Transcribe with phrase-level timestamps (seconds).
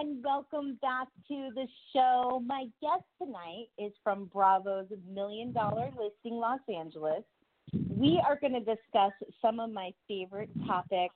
[0.00, 2.42] And welcome back to the show.
[2.46, 7.22] My guest tonight is from Bravo's Million Dollar Listing Los Angeles.
[7.74, 9.12] We are going to discuss
[9.42, 11.14] some of my favorite topics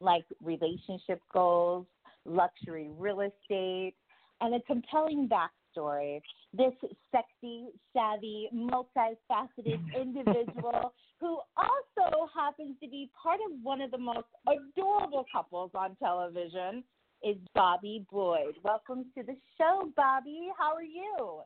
[0.00, 1.86] like relationship goals,
[2.26, 3.94] luxury real estate,
[4.42, 6.20] and a compelling backstory.
[6.52, 6.74] This
[7.10, 14.26] sexy, savvy, multifaceted individual who also happens to be part of one of the most
[14.46, 16.84] adorable couples on television
[17.22, 18.54] is Bobby Boyd.
[18.62, 20.48] Welcome to the show, Bobby.
[20.58, 21.40] How are you?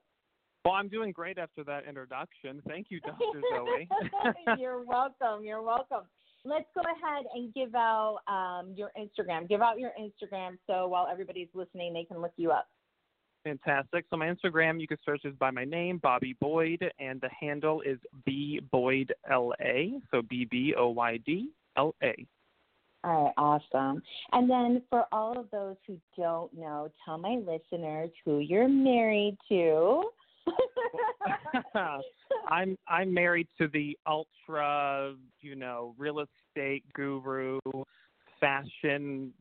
[0.64, 2.62] Well, I'm doing great after that introduction.
[2.68, 3.40] Thank you, Dr.
[3.56, 3.88] Zoe.
[4.58, 5.42] You're welcome.
[5.42, 6.02] You're welcome.
[6.44, 9.48] Let's go ahead and give out um, your Instagram.
[9.48, 12.68] Give out your Instagram so while everybody's listening, they can look you up.
[13.44, 14.04] Fantastic.
[14.10, 17.80] So my Instagram, you can search is by my name, Bobby Boyd, and the handle
[17.80, 19.92] is B Boyd L A.
[20.10, 22.26] So B B O Y D L A.
[23.02, 24.02] All right, awesome.
[24.32, 29.38] And then for all of those who don't know, tell my listeners who you're married
[29.48, 30.04] to.
[32.48, 37.58] I'm I'm married to the ultra, you know, real estate guru,
[38.38, 39.32] fashion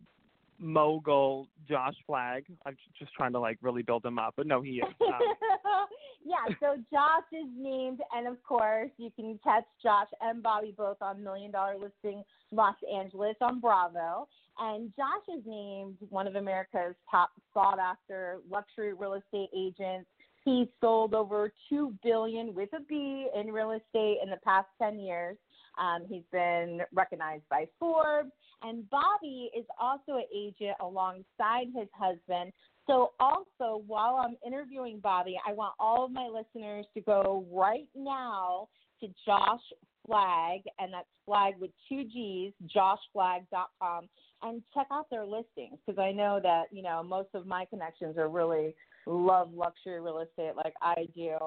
[0.60, 2.46] mogul Josh Flagg.
[2.66, 4.94] I'm just trying to like really build him up, but no, he is.
[5.10, 5.88] Um,
[6.26, 10.98] yeah, so Josh is named, and of course, you can catch Josh and Bobby both
[11.02, 14.28] on Million Dollar Listing Los Angeles on Bravo.
[14.60, 20.08] And Josh is named one of America's top sought after luxury real estate agents.
[20.44, 25.00] He sold over two billion with a B in real estate in the past ten
[25.00, 25.38] years.
[25.78, 28.32] Um, he's been recognized by Forbes,
[28.62, 32.52] and Bobby is also an agent alongside his husband.
[32.88, 37.88] So, also, while I'm interviewing Bobby, I want all of my listeners to go right
[37.96, 38.68] now
[39.02, 39.62] to Josh
[40.06, 44.10] Flagg, and that's Flagg with two G's, joshflagg.com,
[44.42, 48.18] and check out their listings because I know that, you know, most of my connections
[48.18, 48.76] are really
[49.06, 51.38] love luxury real estate like I do.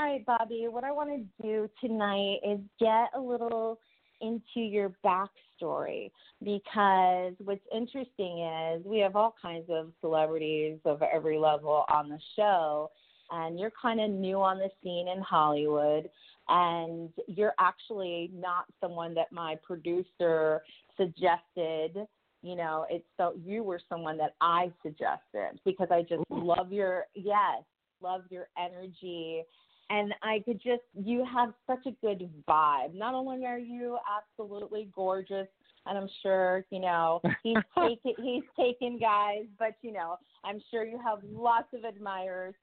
[0.00, 3.80] All right, Bobby, what I want to do tonight is get a little
[4.20, 11.36] into your backstory because what's interesting is we have all kinds of celebrities of every
[11.36, 12.92] level on the show,
[13.32, 16.08] and you're kind of new on the scene in Hollywood,
[16.48, 20.62] and you're actually not someone that my producer
[20.96, 22.06] suggested.
[22.42, 27.06] You know, it's so you were someone that I suggested because I just love your
[27.16, 27.64] yes,
[28.00, 29.42] love your energy
[29.90, 32.94] and I could just you have such a good vibe.
[32.94, 35.48] Not only are you absolutely gorgeous,
[35.86, 40.84] and I'm sure you know he's taken he's taken guys, but you know I'm sure
[40.84, 42.54] you have lots of admirers.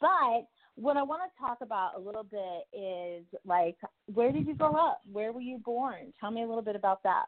[0.00, 3.76] But what I want to talk about a little bit is like
[4.12, 5.00] where did you grow up?
[5.10, 6.12] Where were you born?
[6.20, 7.26] Tell me a little bit about that.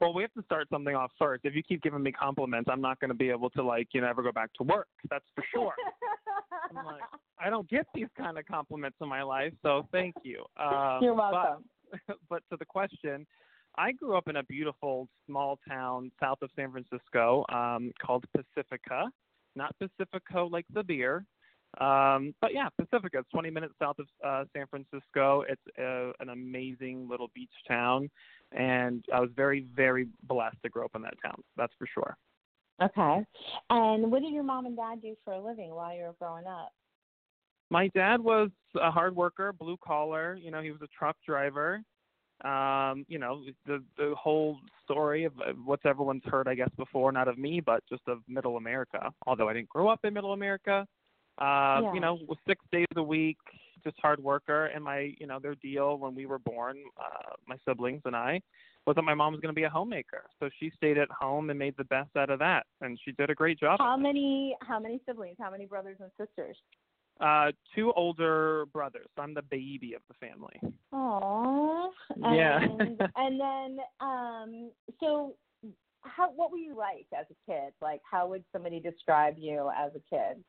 [0.00, 1.44] Well, we have to start something off first.
[1.44, 4.00] If you keep giving me compliments, I'm not going to be able to like you
[4.00, 4.88] know ever go back to work.
[5.10, 5.74] That's for sure.
[6.76, 7.02] I'm like,
[7.40, 10.44] I don't get these kind of compliments in my life, so thank you.
[10.56, 11.64] Uh, You're welcome.
[12.06, 13.26] But, but to the question,
[13.76, 19.10] I grew up in a beautiful small town south of San Francisco um, called Pacifica.
[19.56, 21.24] Not Pacifico like the beer,
[21.80, 23.18] um, but yeah, Pacifica.
[23.18, 25.44] It's 20 minutes south of uh, San Francisco.
[25.48, 28.10] It's uh, an amazing little beach town,
[28.52, 31.40] and I was very, very blessed to grow up in that town.
[31.56, 32.16] That's for sure.
[32.82, 33.24] Okay.
[33.70, 36.46] And what did your mom and dad do for a living while you were growing
[36.46, 36.72] up?
[37.70, 38.50] My dad was
[38.80, 40.38] a hard worker, blue collar.
[40.40, 41.82] You know, he was a truck driver.
[42.44, 47.10] Um, you know, the the whole story of, of what's everyone's heard, I guess, before,
[47.10, 49.12] not of me, but just of Middle America.
[49.26, 50.86] Although I didn't grow up in Middle America,
[51.40, 51.94] uh, Yeah.
[51.94, 53.38] you know, six days a week,
[53.84, 54.66] just hard worker.
[54.66, 58.40] And my, you know, their deal when we were born, uh, my siblings and I,
[58.86, 60.24] was that my mom was going to be a homemaker.
[60.40, 63.28] So she stayed at home and made the best out of that, and she did
[63.30, 63.78] a great job.
[63.80, 65.36] How many how many siblings?
[65.38, 66.56] How many brothers and sisters?
[67.20, 69.08] Uh, two older brothers.
[69.18, 70.58] I'm the baby of the family.
[70.94, 71.88] Aww.
[72.16, 72.60] Yeah.
[72.62, 74.70] And, and then, um,
[75.00, 75.34] so
[76.02, 77.72] how what were you like as a kid?
[77.82, 80.42] Like, how would somebody describe you as a kid?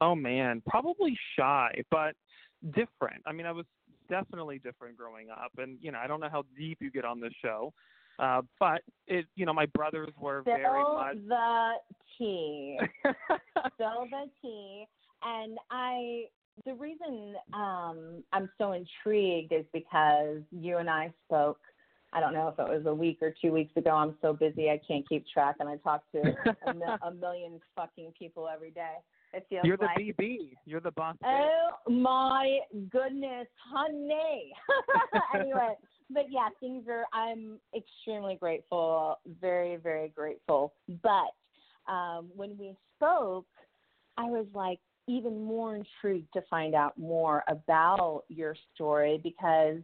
[0.00, 2.14] Oh man, probably shy, but
[2.72, 3.22] different.
[3.26, 3.66] I mean, I was
[4.08, 7.20] definitely different growing up, and you know, I don't know how deep you get on
[7.20, 7.72] this show,
[8.18, 11.16] uh, but it, you know, my brothers were very Spill much.
[11.28, 11.72] the
[12.16, 12.78] tea.
[13.74, 14.86] Spill the tea.
[15.22, 16.24] And I
[16.64, 21.60] the reason um, I'm so intrigued is because you and I spoke.
[22.12, 23.90] I don't know if it was a week or two weeks ago.
[23.90, 26.34] I'm so busy I can't keep track, and I talk to
[26.66, 28.94] a, mil- a million fucking people every day.
[29.32, 29.98] It feels You're the like.
[29.98, 30.52] BB.
[30.64, 31.16] You're the boss.
[31.22, 31.48] bitch.
[31.86, 32.58] Oh my
[32.90, 34.52] goodness, honey.
[35.34, 35.74] anyway,
[36.10, 37.04] but yeah, things are.
[37.12, 40.72] I'm extremely grateful, very, very grateful.
[41.02, 43.46] But um, when we spoke,
[44.16, 49.78] I was like even more intrigued to find out more about your story because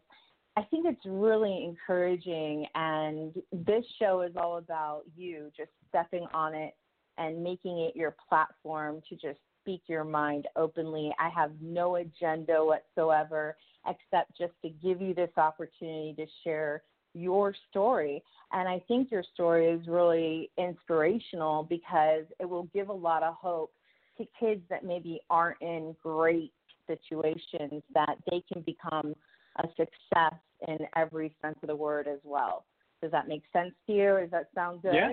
[0.56, 2.66] I think it's really encouraging.
[2.74, 6.74] And this show is all about you just stepping on it
[7.18, 11.12] and making it your platform to just speak your mind openly.
[11.18, 13.56] I have no agenda whatsoever
[13.86, 16.82] except just to give you this opportunity to share
[17.14, 18.22] your story.
[18.52, 23.34] And I think your story is really inspirational because it will give a lot of
[23.34, 23.72] hope
[24.18, 26.52] to kids that maybe aren't in great
[26.86, 29.14] situations that they can become
[29.56, 30.34] a success
[30.68, 32.64] in every sense of the word as well.
[33.00, 34.18] Does that make sense to you?
[34.20, 34.94] Does that sound good?
[34.94, 35.10] Yeah.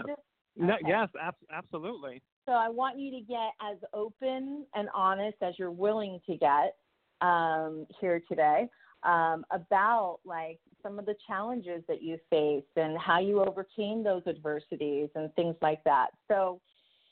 [0.55, 0.87] No, Okay.
[0.87, 2.21] yes, ab- absolutely.
[2.45, 6.75] So I want you to get as open and honest as you're willing to get
[7.21, 8.67] um, here today
[9.03, 14.23] um, about like some of the challenges that you faced and how you overcame those
[14.27, 16.07] adversities and things like that.
[16.27, 16.59] So,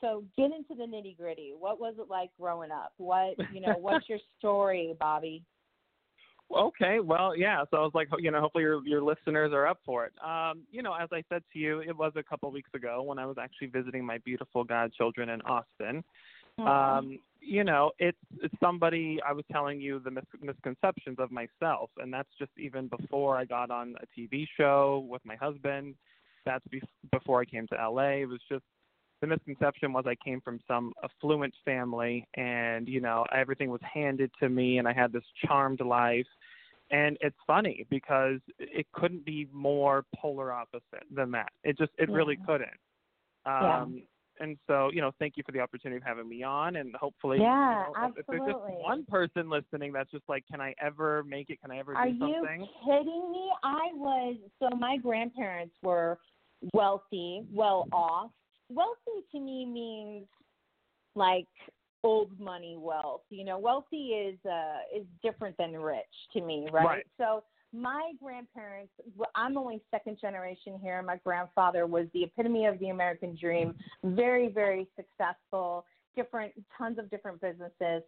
[0.02, 1.54] so get into the nitty gritty.
[1.58, 2.94] What was it like growing up?
[2.98, 3.78] What you know?
[3.78, 5.44] what's your story, Bobby?
[6.52, 7.64] Okay, well, yeah.
[7.70, 10.14] So I was like, you know, hopefully your your listeners are up for it.
[10.24, 13.20] Um, you know, as I said to you, it was a couple weeks ago when
[13.20, 16.04] I was actually visiting my beautiful godchildren in Austin.
[16.58, 21.90] Um, you know, it's it's somebody I was telling you the mis- misconceptions of myself,
[21.98, 25.96] and that's just even before I got on a TV show with my husband.
[26.46, 26.82] That's be-
[27.12, 28.22] before I came to LA.
[28.22, 28.64] It was just
[29.22, 34.32] the misconception was I came from some affluent family, and you know everything was handed
[34.40, 36.28] to me, and I had this charmed life.
[36.92, 41.50] And it's funny because it couldn't be more polar opposite than that.
[41.64, 42.70] It just it really couldn't.
[43.46, 43.82] Yeah.
[43.82, 44.04] Um,
[44.40, 47.40] and so, you know, thank you for the opportunity of having me on, and hopefully,
[47.42, 51.24] Yeah, you know, if there's just one person listening that's just like, can I ever
[51.28, 51.62] make it?
[51.62, 52.68] Can I ever Are do you something?
[52.86, 53.52] kidding me?
[53.64, 56.18] I was so my grandparents were
[56.74, 58.32] wealthy, well off.
[58.70, 60.28] Wealthy to me means
[61.16, 61.48] like
[62.04, 63.22] old money wealth.
[63.30, 66.86] You know, wealthy is uh is different than rich to me, right?
[66.86, 67.06] Right.
[67.18, 68.92] So my grandparents,
[69.36, 71.02] I'm only second generation here.
[71.04, 77.10] My grandfather was the epitome of the American dream, very, very successful, different, tons of
[77.10, 78.04] different businesses.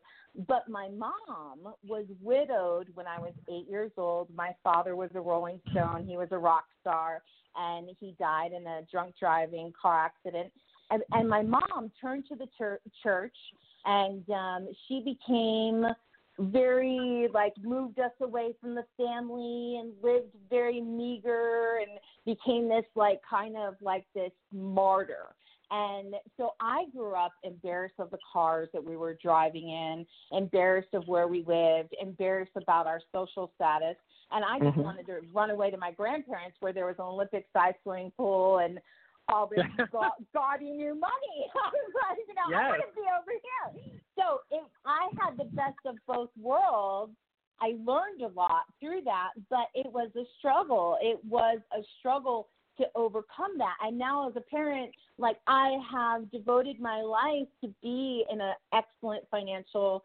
[0.48, 4.30] But my mom was widowed when I was eight years old.
[4.36, 6.06] My father was a Rolling Stone.
[6.08, 7.22] He was a rock star,
[7.56, 10.52] and he died in a drunk driving car accident.
[10.90, 13.36] And, and my mom turned to the chur- church,
[13.86, 15.86] and um, she became
[16.40, 22.86] very like moved us away from the family and lived very meager and became this
[22.96, 25.36] like kind of like this martyr
[25.72, 30.94] and so I grew up embarrassed of the cars that we were driving in, embarrassed
[30.94, 33.96] of where we lived, embarrassed about our social status.
[34.32, 34.84] And I just Mhm.
[34.84, 38.60] wanted to run away to my grandparents where there was an Olympic sized swimming pool
[38.60, 38.82] and
[39.30, 41.52] all this ga- gaudy new money.
[41.56, 44.02] I was like, you know, I want to be over here.
[44.18, 47.16] So if I had the best of both worlds,
[47.62, 50.98] I learned a lot through that, but it was a struggle.
[51.02, 53.76] It was a struggle to overcome that.
[53.82, 58.54] And now as a parent, like I have devoted my life to be in an
[58.74, 60.04] excellent financial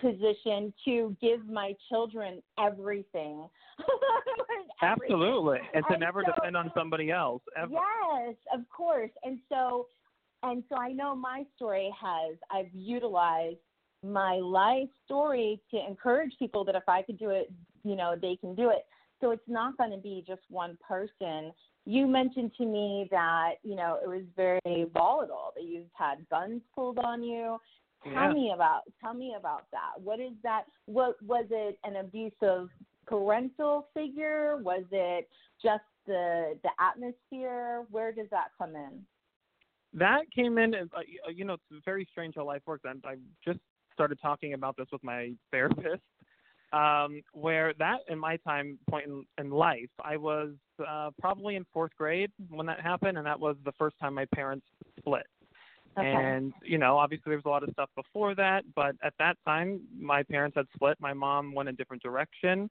[0.00, 3.48] position to give my children everything.
[4.82, 5.12] Everything.
[5.14, 7.72] Absolutely, and to And never so- depend on somebody else ever.
[7.72, 9.10] Yes, of course.
[9.22, 9.86] And so
[10.42, 13.58] and so I know my story has I've utilized
[14.02, 17.52] my life story to encourage people that if I could do it,
[17.84, 18.86] you know, they can do it.
[19.20, 21.52] So it's not going to be just one person.
[21.86, 26.60] You mentioned to me that, you know, it was very volatile, that you've had guns
[26.74, 27.58] pulled on you.
[28.02, 28.32] Tell Yeah.
[28.32, 29.92] me about tell me about that.
[30.00, 30.66] What is that?
[30.86, 32.70] What was it an abusive
[33.06, 34.58] parental figure?
[34.58, 35.28] Was it
[35.62, 37.86] just the the atmosphere?
[37.90, 39.06] Where does that come in?
[39.94, 41.00] That came in, as, uh,
[41.30, 42.84] you know, it's very strange how life works.
[42.84, 43.60] I, I just
[43.94, 46.02] started talking about this with my therapist,
[46.76, 50.50] um, where that in my time point in, in life, I was
[50.86, 54.26] uh, probably in fourth grade when that happened, and that was the first time my
[54.34, 54.66] parents
[54.98, 55.26] split.
[55.98, 56.06] Okay.
[56.06, 59.36] And you know, obviously there was a lot of stuff before that, but at that
[59.46, 60.98] time, my parents had split.
[61.00, 62.68] My mom went a different direction.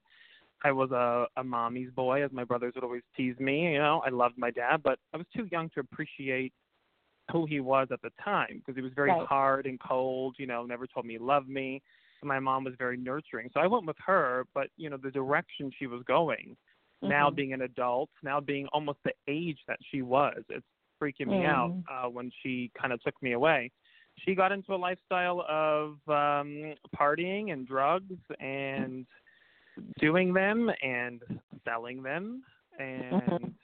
[0.64, 3.72] I was a, a mommy's boy, as my brothers would always tease me.
[3.72, 6.52] You know, I loved my dad, but I was too young to appreciate
[7.32, 9.26] who he was at the time because he was very Right.
[9.26, 10.36] hard and cold.
[10.38, 11.82] You know, never told me he loved me.
[12.22, 14.44] And my mom was very nurturing, so I went with her.
[14.54, 16.56] But you know, the direction she was going,
[17.02, 17.36] now Mhm.
[17.36, 20.66] being an adult, now being almost the age that she was, it's
[21.00, 21.84] freaking me out Mm.
[21.90, 23.70] uh, when she kind of took me away.
[24.20, 29.06] She got into a lifestyle of um partying and drugs and
[29.98, 31.22] doing them and
[31.64, 32.42] selling them
[32.78, 33.54] and Mhm.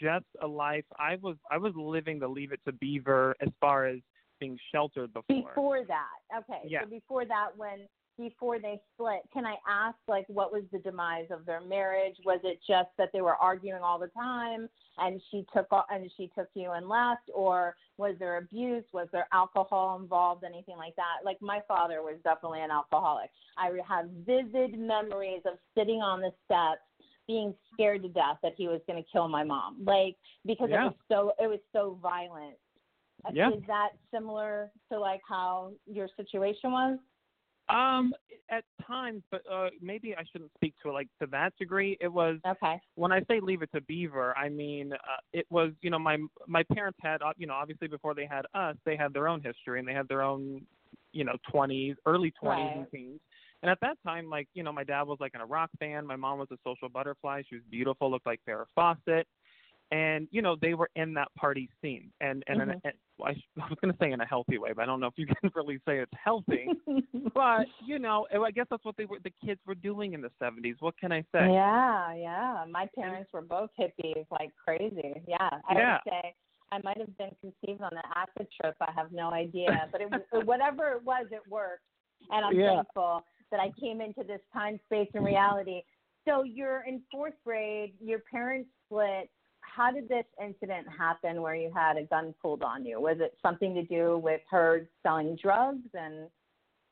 [0.00, 3.86] just a life I was I was living the leave it to beaver as far
[3.86, 3.98] as
[4.38, 5.50] being sheltered before.
[5.50, 6.62] Before that, okay.
[6.66, 6.82] Yeah.
[6.82, 7.86] So before that, when
[8.18, 12.16] before they split, can I ask like what was the demise of their marriage?
[12.24, 14.68] Was it just that they were arguing all the time
[14.98, 18.84] and she took and she took you and left, or was there abuse?
[18.92, 20.42] Was there alcohol involved?
[20.44, 21.24] Anything like that?
[21.24, 23.30] Like my father was definitely an alcoholic.
[23.56, 26.80] I have vivid memories of sitting on the steps
[27.28, 30.16] being scared to death that he was going to kill my mom like
[30.46, 30.86] because Yeah.
[30.86, 32.56] it was so it was so violent
[33.32, 33.50] Yeah.
[33.50, 36.98] is that similar to like how your situation was?
[37.68, 38.14] Um
[38.50, 41.98] at times, but uh maybe I shouldn't speak to it like to that degree.
[42.00, 42.80] It was Okay.
[42.94, 46.16] when I say leave it to Beaver, I mean uh, it was you know my
[46.46, 49.42] my parents had uh, you know obviously before they had us they had their own
[49.42, 50.62] history and they had their own
[51.12, 53.20] you know twenties early twenties and teens
[53.62, 56.06] and at that time like you know my dad was like in a rock band
[56.06, 59.26] my mom was a social butterfly she was beautiful looked like Farrah Fawcett
[59.90, 62.62] and you know they were in that party scene and and, Mhm.
[62.62, 62.94] and, and
[63.24, 63.30] I,
[63.62, 65.26] I was going to say in a healthy way but I don't know if you
[65.40, 66.68] can really say it's healthy
[67.34, 70.30] but you know I guess that's what they were the kids were doing in the
[70.42, 72.64] 70s what can I say yeah, yeah.
[72.70, 75.14] My parents were both hippies like crazy.
[75.26, 75.48] Yeah.
[75.68, 75.98] I Yeah.
[76.04, 76.34] would say
[76.70, 78.76] I might have been conceived on an acid trip.
[78.80, 81.84] I have no idea, but it was whatever it was, it worked,
[82.30, 82.76] and I'm Yeah.
[82.76, 85.82] thankful that I came into this time, space, and reality.
[86.26, 87.94] So you're in fourth grade.
[88.00, 89.30] Your parents split.
[89.74, 93.00] How did this incident happen where you had a gun pulled on you?
[93.00, 96.28] Was it something to do with her selling drugs and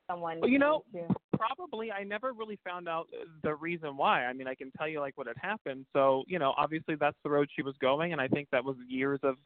[0.08, 0.40] someone?
[0.40, 1.06] Well, you know, to-
[1.36, 3.08] probably I never really found out
[3.42, 4.24] the reason why.
[4.24, 5.86] I mean, I can tell you like what had happened.
[5.92, 8.76] So, you know, obviously that's the road she was going and I think that was
[8.88, 9.36] years of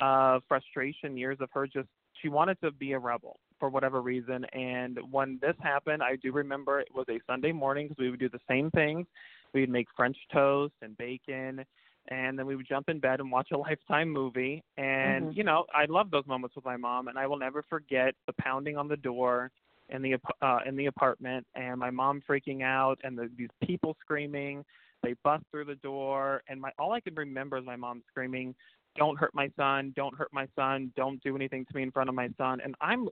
[0.00, 1.88] uh frustration, years of her just
[2.22, 6.32] she wanted to be a rebel for whatever reason and when this happened, I do
[6.32, 9.06] remember it was a Sunday morning because we would do the same things.
[9.54, 11.64] We'd make french toast and bacon
[12.08, 15.36] and then we would jump in bed and watch a lifetime movie and Mhm.
[15.36, 18.32] you know, I love those moments with my mom and I will never forget the
[18.34, 19.50] pounding on the door
[19.88, 23.48] in the ap- uh, in the apartment, and my mom freaking out, and the, these
[23.62, 24.64] people screaming.
[25.02, 28.54] They bust through the door, and my all I can remember is my mom screaming,
[28.96, 29.92] "Don't hurt my son!
[29.94, 30.92] Don't hurt my son!
[30.96, 33.08] Don't do anything to me in front of my son!" And I'm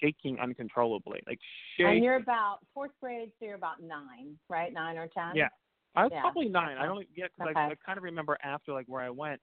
[0.00, 1.40] shaking uncontrollably, like
[1.76, 4.72] shaking And you're about fourth grade, so you're about nine, right?
[4.72, 5.34] Nine or ten.
[5.34, 5.48] Yeah,
[5.94, 6.20] I was Yeah.
[6.22, 6.78] probably nine.
[6.78, 7.60] I don't get because Okay.
[7.60, 9.40] I, I kind of remember after like where I went,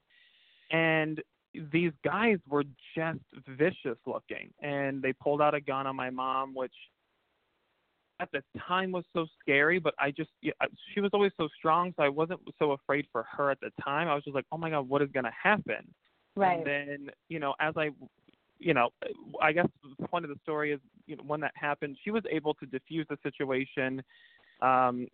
[0.72, 1.22] and
[1.54, 2.64] these guys were
[2.96, 6.74] just vicious looking, and they pulled out a gun on my mom, which
[8.20, 9.80] at the time was so scary.
[9.80, 10.54] But I just yeah,
[10.94, 14.08] she was always so strong, so I wasn't so afraid for her at the time.
[14.08, 15.94] I was just like, oh my god, what is gonna happen?
[16.36, 16.58] Right.
[16.58, 17.90] And then, you know, as I,
[18.60, 18.90] you know,
[19.42, 19.68] I guess
[20.00, 22.66] the point of the story is, you know, when that happened, she was able to
[22.66, 24.02] diffuse the situation,
[24.62, 25.08] um,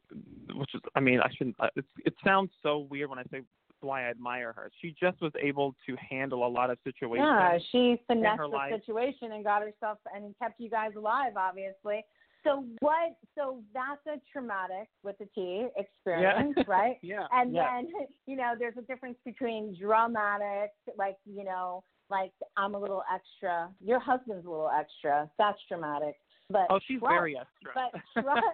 [0.55, 1.55] which is, I mean, I shouldn't.
[1.59, 3.41] uh, It's, it sounds so weird when I say
[3.81, 4.71] why I admire her.
[4.81, 7.27] She just was able to handle a lot of situations.
[7.29, 8.73] Yeah, she finessed her the life.
[8.73, 12.03] situation and got herself and kept you guys alive, obviously.
[12.43, 13.15] So what?
[13.35, 16.97] So that's a traumatic with the T experience, right?
[17.01, 17.25] Yeah.
[17.31, 17.81] And yeah.
[17.81, 17.91] then
[18.27, 23.69] you know, there's a difference between dramatic, like you know, like I'm a little extra.
[23.83, 25.29] Your husband's a little extra.
[25.37, 26.15] That's dramatic.
[26.49, 27.71] But oh, she's trust- very extra.
[27.73, 28.45] but trust.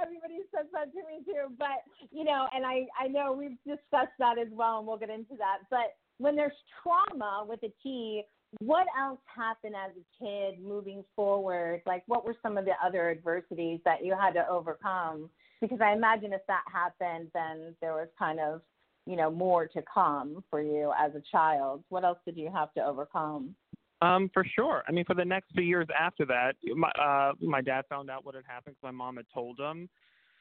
[0.00, 1.52] Everybody says that to me too.
[1.58, 5.10] But you know, and I I know we've discussed that as well, and we'll get
[5.10, 5.58] into that.
[5.70, 8.22] But when there's trauma with a T,
[8.58, 11.82] what else happened as a kid moving forward?
[11.86, 15.30] Like, what were some of the other adversities that you had to overcome?
[15.60, 18.62] Because I imagine if that happened, then there was kind of
[19.06, 21.84] you know more to come for you as a child.
[21.88, 23.54] What else did you have to overcome?
[24.02, 24.82] Um, for sure.
[24.86, 28.24] I mean, for the next few years after that, my uh, my dad found out
[28.26, 29.88] what had happened 'cause my mom had told him,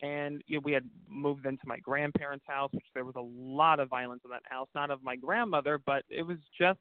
[0.01, 3.79] and you know, we had moved into my grandparents' house, which there was a lot
[3.79, 4.67] of violence in that house.
[4.75, 6.79] Not of my grandmother, but it was just,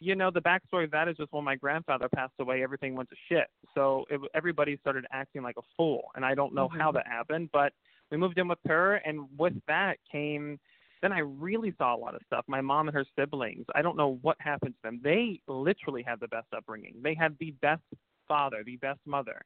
[0.00, 3.08] you know, the backstory of that is just when my grandfather passed away, everything went
[3.10, 3.46] to shit.
[3.74, 6.94] So it, everybody started acting like a fool, and I don't know how Mhm.
[6.94, 7.72] that happened, but
[8.10, 10.58] we moved in with her, and with that came
[11.02, 12.44] then I really saw a lot of stuff.
[12.46, 15.00] My mom and her siblings, I don't know what happened to them.
[15.02, 16.94] They literally had the best upbringing.
[17.02, 17.82] They had the best
[18.28, 19.40] father, the best mother.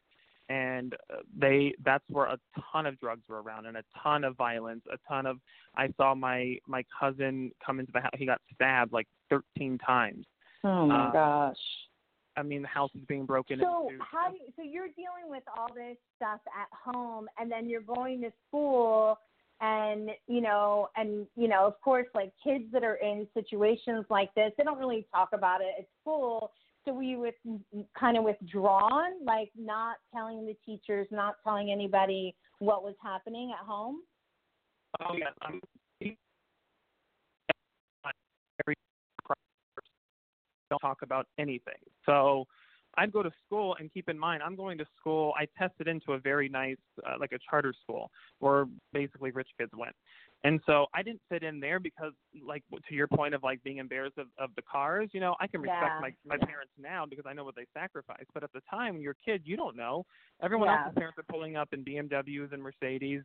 [0.51, 2.39] And uh, they that's where a
[2.73, 5.39] ton of drugs were around and a ton of violence, a ton of
[5.75, 8.11] I saw my my cousin come into the house.
[8.19, 10.27] He got stabbed like 13 times.
[10.63, 11.57] Oh my Uh, gosh.
[12.37, 14.03] I mean, the house is being broken So into.
[14.05, 17.81] how do you, so you're dealing with all this stuff at home, and then you're
[17.81, 19.17] going to school,
[19.61, 24.35] and you know, and you know, of course, like kids that are in situations like
[24.35, 26.53] this, they don't really talk about it at school.
[26.85, 27.35] So we with
[27.99, 33.65] kind of withdrawn, like not telling the teachers, not telling anybody what was happening at
[33.65, 34.01] home?
[35.01, 35.61] Oh yeah, I'm
[40.71, 41.75] don't talk about anything.
[42.07, 42.47] So
[42.97, 45.33] I'd go to school and keep in mind I'm going to school.
[45.39, 49.73] I tested into a very nice uh, like a charter school where basically rich kids
[49.77, 49.95] went.
[50.45, 52.13] And so I didn't fit in there because
[52.47, 55.47] like to your point of like being embarrassed of, of the cars, you know, I
[55.47, 56.47] can respect Yeah, my my yeah.
[56.47, 58.29] parents now because I know what they sacrificed.
[58.35, 60.05] But at the time when you're a kid, you don't know.
[60.43, 60.85] Everyone Yeah.
[60.85, 63.23] else's parents are pulling up in BMWs and Mercedes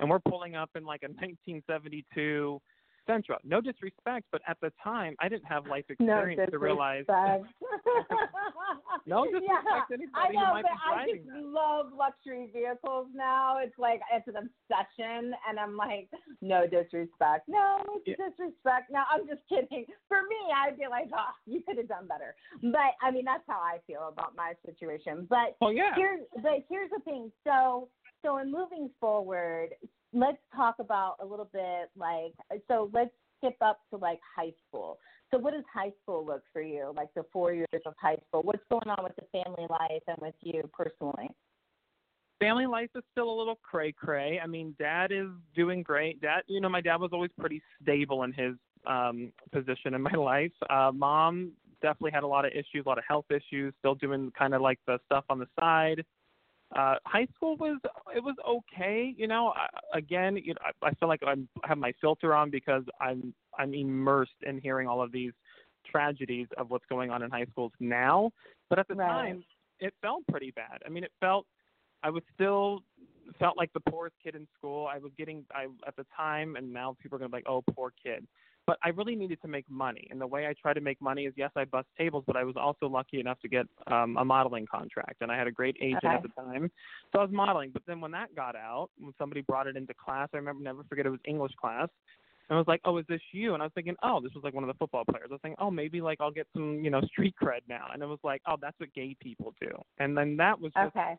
[0.00, 2.60] and we're pulling up in like a 1972
[3.08, 3.36] Sentra.
[3.44, 7.04] No disrespect, but at the time I didn't have life No experience to realize.
[7.06, 7.44] disrespect.
[9.06, 11.52] No disrespect yeah, anybody I who know, might but I just them.
[11.54, 13.58] love luxury vehicles now.
[13.58, 16.08] It's like it's an obsession, and I'm like,
[16.42, 18.90] no disrespect, no disrespect.
[18.90, 19.86] No, I'm just kidding.
[20.08, 22.34] For me, I'd be like, oh, you could have done better.
[22.62, 25.26] But I mean, that's how I feel about my situation.
[25.30, 25.94] But Oh yeah.
[25.94, 27.30] here's but here's the thing.
[27.46, 27.88] So
[28.22, 29.68] so in moving forward,
[30.12, 32.32] let's talk about a little bit like
[32.68, 34.98] so let's skip up to like high school.
[35.30, 36.92] So what does high school look for you?
[36.96, 38.42] Like the four years of high school.
[38.42, 41.28] What's going on with the family life and with you personally?
[42.38, 44.40] family life is still a little cray cray.
[44.42, 46.20] I mean, dad is doing great.
[46.20, 48.54] Dad, you know, my dad was always pretty stable in his
[48.86, 50.52] um position in my life.
[50.68, 54.32] Uh mom definitely had a lot of issues, a lot of health issues, still doing
[54.38, 56.04] kind of like the stuff on the side.
[56.74, 57.78] Uh high school was
[58.14, 59.52] it was okay, you know.
[59.56, 62.82] I, again, you know, I, I feel like I'm I have my filter on because
[63.00, 65.32] I'm I'm immersed in hearing all of these
[65.90, 68.30] tragedies of what's going on in high schools now.
[68.68, 69.06] But at the Right.
[69.06, 69.44] time,
[69.78, 70.82] it felt pretty bad.
[70.84, 71.46] I mean, it felt
[72.02, 72.82] I was still
[73.38, 74.86] felt like the poorest kid in school.
[74.86, 77.62] I was getting I at the time and now people are gonna be like, Oh,
[77.74, 78.26] poor kid.
[78.66, 80.08] But I really needed to make money.
[80.10, 82.42] And the way I try to make money is yes, I bust tables, but I
[82.42, 85.76] was also lucky enough to get um a modeling contract and I had a great
[85.80, 86.70] agent at the time.
[87.12, 87.70] So I was modeling.
[87.72, 90.82] But then when that got out, when somebody brought it into class, I remember never
[90.88, 91.88] forget it was English class.
[92.48, 94.44] And I was like, "Oh, is this you?" And I was thinking, "Oh, this was
[94.44, 96.80] like one of the football players." I was thinking, "Oh, maybe like I'll get some,
[96.82, 99.70] you know, street cred now." And it was like, "Oh, that's what gay people do."
[99.98, 101.16] And then that was just Okay.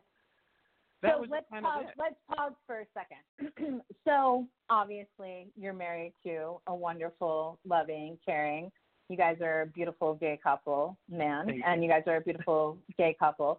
[1.02, 1.84] That so was let's pause.
[1.96, 3.82] Let's pause for a second.
[4.04, 8.72] so obviously, you're married to a wonderful, loving, caring.
[9.08, 11.62] You guys are a beautiful gay couple, man, you.
[11.64, 13.58] and you guys are a beautiful gay couple.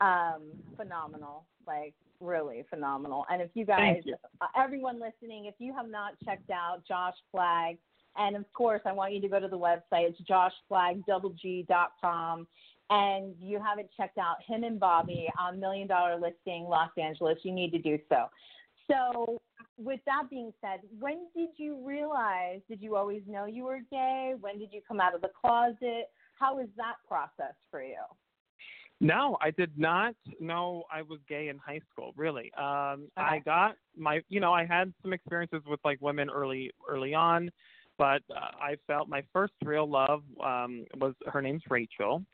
[0.00, 0.42] Um,
[0.76, 3.26] phenomenal, like really phenomenal.
[3.30, 4.14] And if you guys, you.
[4.40, 7.78] uh, everyone listening, if you have not checked out Josh Flagg,
[8.16, 10.10] and of course, I want you to go to the website.
[10.10, 12.46] It's joshflagg.com.
[12.90, 17.52] And you haven't checked out him and Bobby on Million Dollar Listing Los Angeles, you
[17.52, 18.26] need to do so.
[18.90, 19.38] So,
[19.76, 22.60] with that being said, when did you realize?
[22.68, 24.34] Did you always know you were gay?
[24.40, 26.10] When did you come out of the closet?
[26.38, 27.96] How was that process for you?
[29.00, 32.12] No, I did not know I was gay in high school.
[32.16, 36.72] Really, um, I got my, you know, I had some experiences with like women early,
[36.88, 37.50] early on,
[37.96, 42.24] but uh, I felt my first real love um, was her name's Rachel,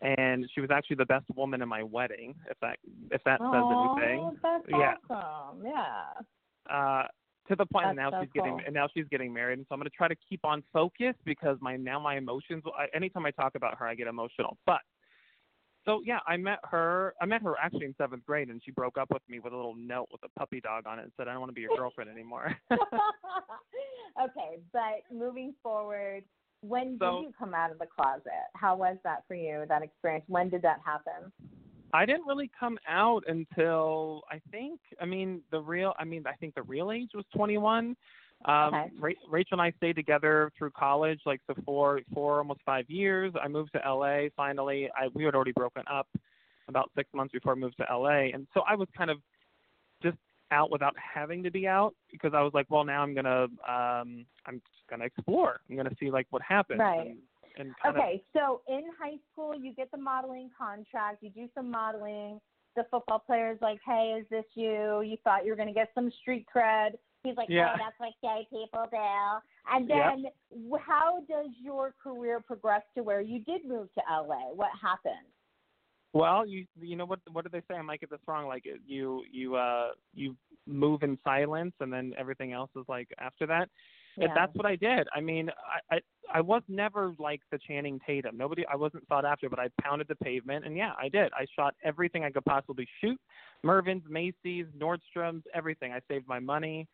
[0.00, 2.34] and she was actually the best woman in my wedding.
[2.50, 2.78] If that,
[3.10, 4.36] if that says oh, anything.
[4.42, 4.94] that's Yeah.
[5.10, 5.64] awesome.
[5.64, 6.74] Yeah.
[6.74, 7.06] uh
[7.48, 9.74] to the point That's now so she's getting and now she's getting married and so
[9.74, 13.24] i'm going to try to keep on focus because my now my emotions I, anytime
[13.24, 14.80] i talk about her i get emotional but
[15.86, 18.98] so yeah i met her i met her actually in seventh grade and she broke
[18.98, 21.26] up with me with a little note with a puppy dog on it and said
[21.26, 22.54] i don't want to be your girlfriend anymore
[24.22, 26.24] okay, but moving forward,
[26.62, 28.32] when So- did you come out of the closet?
[28.54, 30.24] How was that for you, that experience?
[30.28, 31.32] When did that happen?
[31.94, 36.34] I didn't really come out until I think I mean the real I mean I
[36.34, 37.96] think the real age was 21.
[38.44, 38.90] Um Okay.
[38.98, 43.32] Ra- Rachel and I stayed together through college like so for for almost 5 years.
[43.40, 44.90] I moved to LA finally.
[44.94, 46.08] I we had already broken up
[46.68, 49.22] about 6 months before I moved to LA and so I was kind of
[50.02, 50.18] just
[50.50, 53.44] out without having to be out because I was like, well now I'm going to
[53.66, 55.60] um I'm to explore.
[55.68, 57.08] I'm going to see like what happens Right.
[57.08, 57.18] and,
[57.58, 61.48] and kind of Okay, so in high school, you get the modeling contract, you do
[61.54, 62.40] some modeling.
[62.76, 65.00] The football player's like, hey, is this you?
[65.00, 66.90] You thought you were going to get some street cred.
[67.24, 67.72] He's like, Yeah.
[67.74, 68.98] oh, that's what gay people do.
[69.70, 70.30] And then
[70.80, 74.52] how does your career progress to where you did move to LA?
[74.54, 75.26] What happened?
[76.14, 77.78] Well, you you know what what do they say?
[77.78, 78.46] I might get this wrong.
[78.46, 83.46] Like you you uh you move in silence, and then everything else is like after
[83.46, 83.68] that.
[84.20, 85.06] And that's what I did.
[85.14, 85.50] I mean,
[85.90, 86.00] I, I
[86.32, 88.36] I was never like the Channing Tatum.
[88.36, 91.32] Nobody, I wasn't sought after, but I pounded the pavement, and yeah, I did.
[91.32, 93.18] I shot everything I could possibly shoot:
[93.64, 95.92] Mervyn's, Macy's, Nordstrom's, everything.
[95.92, 96.86] I saved my money.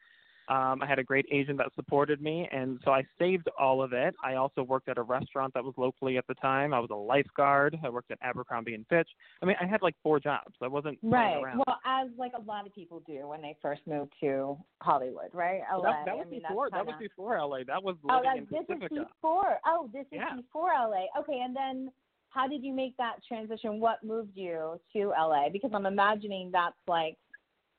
[0.49, 3.93] Um, I had a great agent that supported me, and so I saved all of
[3.93, 4.15] it.
[4.23, 6.75] I also worked at a restaurant that was locally at the time.
[6.75, 7.79] I was a lifeguard.
[7.83, 9.09] I worked at Abercrombie and Fitch.
[9.43, 10.55] I mean, I had like four jobs.
[10.63, 11.41] I wasn't right.
[11.41, 11.63] Around.
[11.67, 15.61] Well, as like a lot of people do when they first move to Hollywood, right?
[15.73, 15.83] LA.
[15.83, 16.69] That, that was I mean, before.
[16.69, 16.85] Kinda...
[16.85, 17.59] That was before LA.
[17.67, 18.95] That was oh, that, this Pacifica.
[18.95, 19.59] is before.
[19.67, 20.37] Oh, this is yeah.
[20.37, 21.07] before LA.
[21.21, 21.91] Okay, and then
[22.29, 23.81] how did you make that transition?
[23.81, 25.49] What moved you to LA?
[25.53, 27.17] Because I'm imagining that's like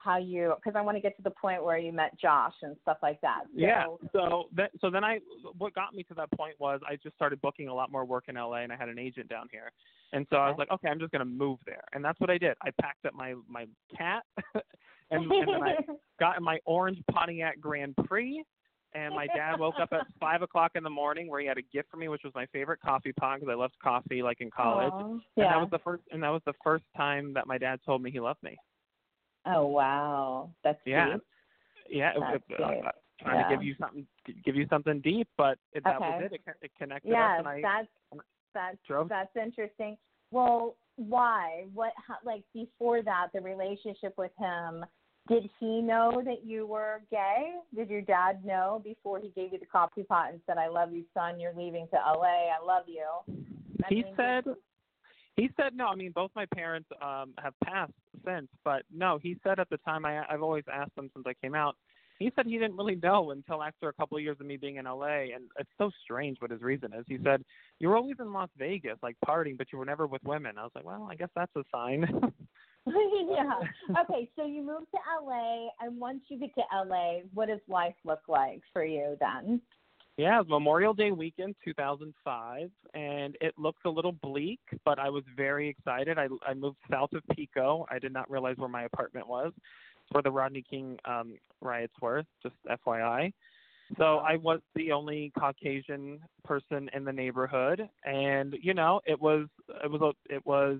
[0.06, 2.76] how you because I want to get to the point where you met Josh and
[2.84, 3.42] stuff like that.
[3.46, 3.86] So, yeah.
[4.14, 5.20] So that so then I
[5.58, 8.26] what got me to that point was I just started booking a lot more work
[8.28, 9.72] in LA and I had an agent down here.
[10.14, 10.44] And so okay.
[10.44, 11.84] I was like, okay, I'm just gonna move there.
[11.94, 12.56] And that's what I did.
[12.62, 13.66] I packed up my my
[13.98, 14.24] cat
[15.12, 15.76] and, and then I
[16.20, 18.44] got in my orange Pontiac Grand Prix
[18.94, 21.62] and my dad woke up at five o'clock in the morning where he had a
[21.74, 24.50] gift for me, which was my favorite coffee pot because I loved coffee like in
[24.50, 24.94] college.
[24.94, 25.46] Aww, yeah.
[25.46, 28.02] And that was the first and that was the first time that my dad told
[28.02, 28.56] me he loved me.
[29.46, 31.22] Oh wow, that's yeah, deep.
[31.90, 32.14] yeah.
[32.20, 32.84] That's it, uh, deep.
[33.22, 33.50] trying yeah.
[33.50, 34.08] to give you something,
[34.44, 36.06] give you something deep, but it, that okay.
[36.06, 36.34] was it.
[36.34, 39.10] It, it connected yeah, us, and I that's that's drove.
[39.10, 39.98] that's interesting.
[40.32, 41.66] Well, why?
[41.74, 41.94] What?
[42.08, 44.86] How, like before that, the relationship with him.
[45.28, 47.56] Did he know that you were gay?
[47.76, 50.94] Did your dad know before he gave you the coffee pot and said, "I love
[50.94, 51.40] you, son.
[51.40, 52.52] You're leaving to LA.
[52.52, 53.08] I love you."
[53.84, 54.44] I he said.
[55.36, 55.88] He said no.
[55.88, 57.94] I mean, both my parents um have passed
[58.26, 59.20] since, but no.
[59.22, 61.76] He said at the time, I I've always asked him since I came out.
[62.20, 64.78] He said he didn't really know until after a couple of years of me being
[64.78, 67.04] in LA, and it's so strange what his reason is.
[67.08, 67.44] He said
[67.80, 70.58] you were always in Las Vegas, like partying, but you were never with women.
[70.58, 72.08] I was like, well, I guess that's a sign.
[72.88, 73.60] yeah.
[74.02, 77.96] Okay, so you moved to LA, and once you get to LA, what does life
[78.06, 79.60] look like for you then?
[80.18, 85.68] Yeah, Memorial Day weekend, 2005, and it looked a little bleak, but I was very
[85.68, 86.18] excited.
[86.18, 87.86] I I moved south of Pico.
[87.92, 91.94] I did not realize where my apartment was, it's where the Rodney King um, riots
[92.02, 92.24] were.
[92.42, 93.34] Just FYI.
[93.98, 99.48] So I was the only Caucasian person in the neighborhood, and you know, it was
[99.84, 100.80] it was a, it was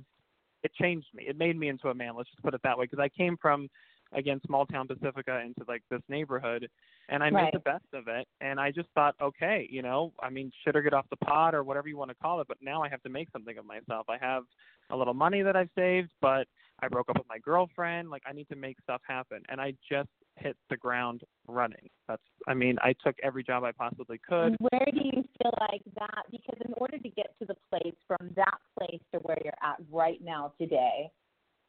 [0.64, 1.26] it changed me.
[1.28, 2.16] It made me into a man.
[2.16, 3.68] Let's just put it that way, because I came from
[4.14, 6.70] again small town Pacifica into like this neighborhood
[7.10, 7.46] and I right.
[7.46, 10.76] made the best of it and I just thought okay you know I mean shit
[10.76, 12.90] or get off the pot or whatever you want to call it but now I
[12.90, 14.08] have to make something of myself.
[14.10, 14.44] I have
[14.92, 16.48] a little money that I've saved but
[16.82, 19.74] I broke up with my girlfriend like I need to make stuff happen and I
[19.90, 21.90] just hit the ground running.
[22.08, 24.56] That's I mean I took every job I possibly could.
[24.60, 28.32] Where do you feel like that because in order to get to the place from
[28.36, 31.10] that place to where you're at right now today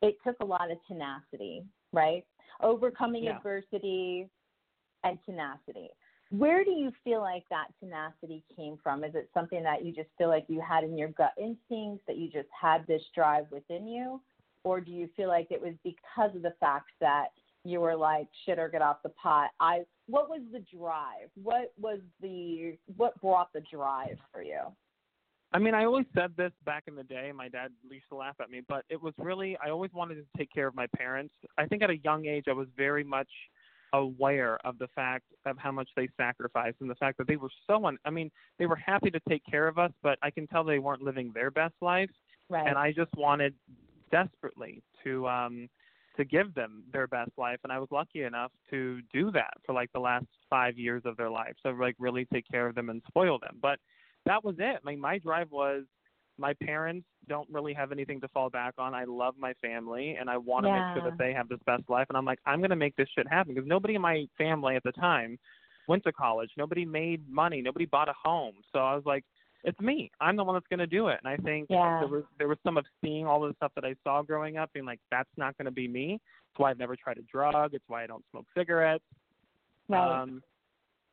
[0.02, 1.64] it took a lot of tenacity
[1.96, 2.24] right?
[2.62, 3.36] Overcoming yeah.
[3.36, 4.28] adversity
[5.02, 5.88] and tenacity.
[6.30, 9.04] Where do you feel like that tenacity came from?
[9.04, 12.16] Is it something that you just feel like you had in your gut instincts, that
[12.16, 14.20] you just had this drive within you?
[14.64, 17.28] Or do you feel like it was because of the fact that
[17.64, 19.50] you were like, shit or get off the pot?
[19.60, 21.30] I what was the drive?
[21.40, 24.60] What was the what brought the drive for you?
[25.56, 27.32] I mean, I always said this back in the day.
[27.34, 30.24] My dad used to laugh at me, but it was really I always wanted to
[30.36, 31.32] take care of my parents.
[31.56, 33.30] I think at a young age I was very much
[33.94, 37.48] aware of the fact of how much they sacrificed and the fact that they were
[37.66, 40.46] so un- I mean, they were happy to take care of us, but I can
[40.46, 42.10] tell they weren't living their best life.
[42.50, 42.68] Right.
[42.68, 43.54] And I just wanted
[44.12, 45.70] desperately to um
[46.18, 49.72] to give them their best life and I was lucky enough to do that for
[49.72, 51.54] like the last 5 years of their life.
[51.62, 53.56] So like really take care of them and spoil them.
[53.62, 53.78] But
[54.26, 54.80] that was it.
[54.84, 55.84] I mean, my drive was
[56.38, 58.94] my parents don't really have anything to fall back on.
[58.94, 60.94] I love my family and I want to yeah.
[60.94, 62.06] make sure that they have this best life.
[62.08, 64.76] And I'm like, I'm going to make this shit happen because nobody in my family
[64.76, 65.38] at the time
[65.88, 66.50] went to college.
[66.56, 67.62] Nobody made money.
[67.62, 68.54] Nobody bought a home.
[68.72, 69.24] So I was like,
[69.64, 70.10] it's me.
[70.20, 71.18] I'm the one that's going to do it.
[71.24, 72.00] And I think yeah.
[72.00, 74.72] there was there was some of seeing all the stuff that I saw growing up,
[74.72, 76.20] being like, that's not going to be me.
[76.50, 77.74] It's why I've never tried a drug.
[77.74, 79.04] It's why I don't smoke cigarettes.
[79.88, 80.22] Right.
[80.22, 80.42] Um,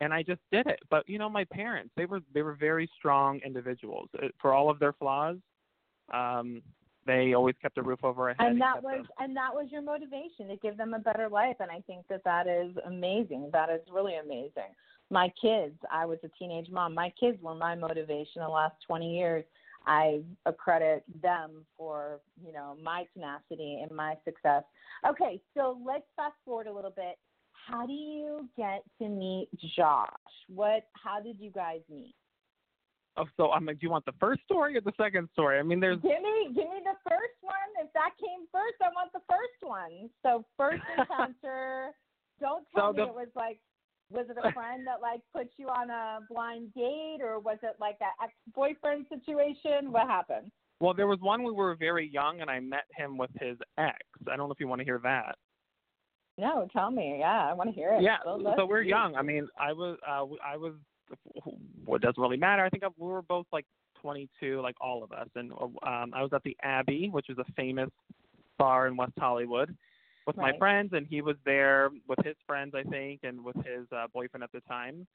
[0.02, 0.80] and I just did it.
[0.90, 4.70] But you know, my parents, they were they were very strong individuals uh, for all
[4.70, 5.38] of their flaws.
[6.14, 6.62] Um,
[7.06, 8.48] they always kept a roof over our head.
[8.48, 9.08] And that was us.
[9.20, 11.58] and that was your motivation to give them a better life.
[11.60, 13.50] And I think that that is amazing.
[13.52, 14.72] That is really amazing.
[15.10, 16.94] My kids, I was a teenage mom.
[16.94, 19.44] My kids were my motivation the last 20 years.
[19.86, 24.64] I accredit them for you know my tenacity and my success.
[25.08, 27.18] Okay, so let's fast forward a little bit
[27.68, 30.10] how do you get to meet Josh?
[30.48, 30.84] What?
[30.94, 32.16] How did you guys meet?
[33.16, 35.60] Oh, so I'm like, do you want the first story or the second story?
[35.60, 35.98] I mean, there's.
[35.98, 37.54] Give me, give me the first one.
[37.80, 40.10] If that came first, I want the first one.
[40.24, 41.92] So first encounter.
[42.40, 43.60] don't tell so me the, it was like
[44.10, 47.76] Was it a friend that like put you on a blind date, or was it
[47.80, 49.92] like that ex-boyfriend situation?
[49.92, 50.52] What happened?
[50.80, 54.00] Well, there was one we were very young, and I met him with his ex.
[54.30, 55.36] I don't know if you want to hear that.
[56.38, 57.18] No, tell me.
[57.20, 58.02] Yeah, I want to hear it.
[58.02, 59.16] Yeah, Well, so we're young.
[59.16, 60.74] I mean, I was, uh, I was.
[61.86, 62.64] What doesn't really matter.
[62.64, 63.66] I think we were both like
[64.02, 67.44] 22, like all of us, and um, I was at the Abbey, which is a
[67.56, 67.90] famous
[68.58, 69.76] bar in West Hollywood,
[70.26, 73.86] with my friends, and he was there with his friends, I think, and with his
[73.96, 75.06] uh, boyfriend at the time,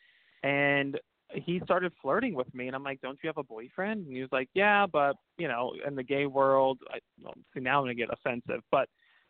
[0.43, 0.99] and
[1.35, 4.21] he started flirting with me, and I'm like, "Don't you have a boyfriend?" And he
[4.21, 7.85] was like, "Yeah, but you know, in the gay world, I, well, see now I'm
[7.85, 8.89] gonna get offensive, but."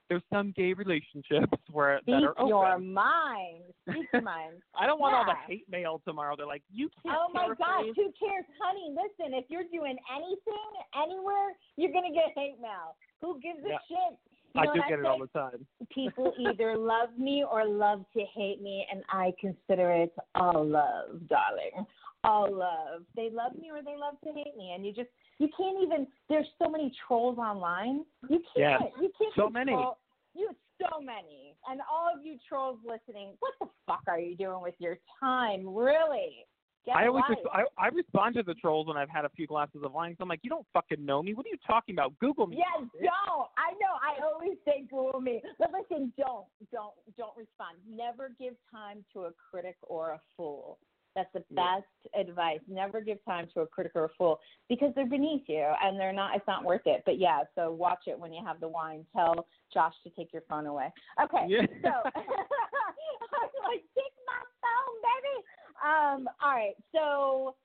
[0.08, 2.48] There's some gay relationships where that are open.
[2.48, 3.62] your mind.
[3.88, 4.54] Speak your mind.
[4.78, 6.34] I don't want all the hate mail tomorrow.
[6.36, 7.16] They're like, you can't.
[7.18, 8.44] Oh my gosh, paraphrase." who cares?
[8.62, 12.96] Honey, listen, if you're doing anything, anywhere, you're going to get hate mail.
[13.20, 13.78] Who gives a Yeah.
[13.88, 14.18] shit?
[14.54, 15.66] You I do get it all the time.
[15.94, 21.28] People either love me or love to hate me, and I consider it all love,
[21.28, 21.86] darling.
[22.24, 23.02] All love.
[23.16, 26.06] They love me or they love to hate me, and you just you can't even.
[26.28, 28.04] There's so many trolls online.
[28.28, 28.82] You can't.
[28.82, 29.34] Yes, You can't.
[29.36, 29.72] so many.
[29.72, 29.98] control-
[30.34, 30.50] You
[30.80, 34.74] so many, and all of you trolls listening, what the fuck are you doing with
[34.78, 35.68] your time?
[35.74, 36.46] Really?
[36.86, 39.46] Get I always res- I, I respond to the trolls when I've had a few
[39.48, 40.14] glasses of wine.
[40.16, 41.34] So I'm like, you don't fucking know me.
[41.34, 42.16] What are you talking about?
[42.20, 42.56] Google me.
[42.58, 43.48] Yeah, don't.
[43.58, 43.94] I know.
[44.00, 47.78] I always say Google me, but listen, don't, don't, don't respond.
[47.88, 50.78] Never give time to a critic or a fool.
[51.18, 51.80] That's the Yeah.
[51.80, 52.60] best advice.
[52.68, 56.12] Never give time to a critic or a fool because they're beneath you and they're
[56.12, 56.36] not.
[56.36, 57.02] It's not worth it.
[57.04, 59.04] But yeah, so watch it when you have the wine.
[59.12, 60.92] Tell Josh to take your phone away.
[61.20, 61.46] Okay.
[61.48, 61.66] Yeah.
[61.82, 65.36] So I'm like, take my phone, baby.
[65.82, 66.28] Um.
[66.40, 66.76] All right.
[66.94, 67.56] So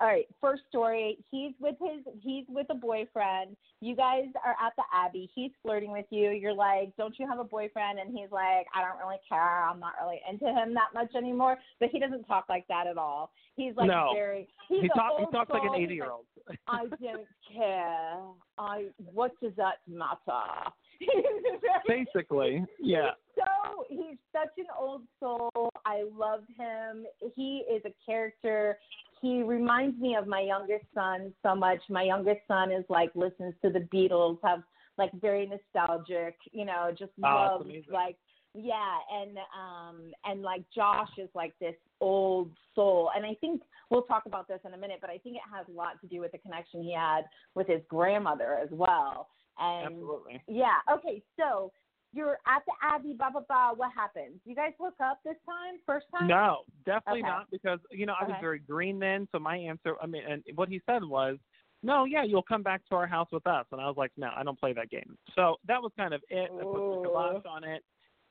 [0.00, 1.18] all right, first story.
[1.30, 3.56] He's with his he's with a boyfriend.
[3.80, 5.30] You guys are at the Abbey.
[5.34, 6.30] He's flirting with you.
[6.30, 9.64] You're like, "Don't you have a boyfriend?" And he's like, "I don't really care.
[9.64, 12.98] I'm not really into him that much anymore." But he doesn't talk like that at
[12.98, 13.32] all.
[13.56, 14.10] He's like No.
[14.14, 16.26] very he's he, talk, he talks like an 80 year old.
[16.68, 18.16] I don't care.
[18.58, 20.72] I what does that matter?
[21.88, 23.10] Basically, yeah.
[23.34, 25.70] so he's such an old soul.
[25.84, 27.04] I love him.
[27.34, 28.78] He is a character.
[29.22, 31.78] He reminds me of my youngest son so much.
[31.88, 34.62] My youngest son is like listens to the Beatles, have
[34.98, 38.16] like very nostalgic, you know, just Oh, loves like
[38.54, 43.10] yeah, and um and like Josh is like this old soul.
[43.16, 45.66] And I think we'll talk about this in a minute, but I think it has
[45.68, 47.22] a lot to do with the connection he had
[47.54, 49.28] with his grandmother as well.
[49.58, 50.42] And Absolutely.
[50.48, 50.78] yeah.
[50.92, 51.22] Okay.
[51.38, 51.72] So
[52.12, 53.14] you're at the Abbey.
[53.14, 53.72] Blah blah blah.
[53.74, 54.40] What happens?
[54.44, 55.74] You guys hook up this time?
[55.86, 56.28] First time?
[56.28, 57.28] No, definitely Okay.
[57.30, 58.40] not because you know I was Okay.
[58.40, 59.28] very green then.
[59.32, 61.38] So my answer, I mean, and what he said was,
[61.82, 64.30] "No, yeah, you'll come back to our house with us." And I was like, "No,
[64.36, 66.50] I don't play that game." So that was kind of it.
[66.52, 67.82] I put the kibosh on it,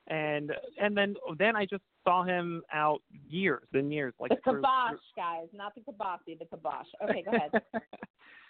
[0.08, 4.62] and and then then I just saw him out years and years, like The through-
[4.62, 6.88] kibosh, guys, not the kibosh, the kibosh.
[7.04, 7.52] Okay, go ahead.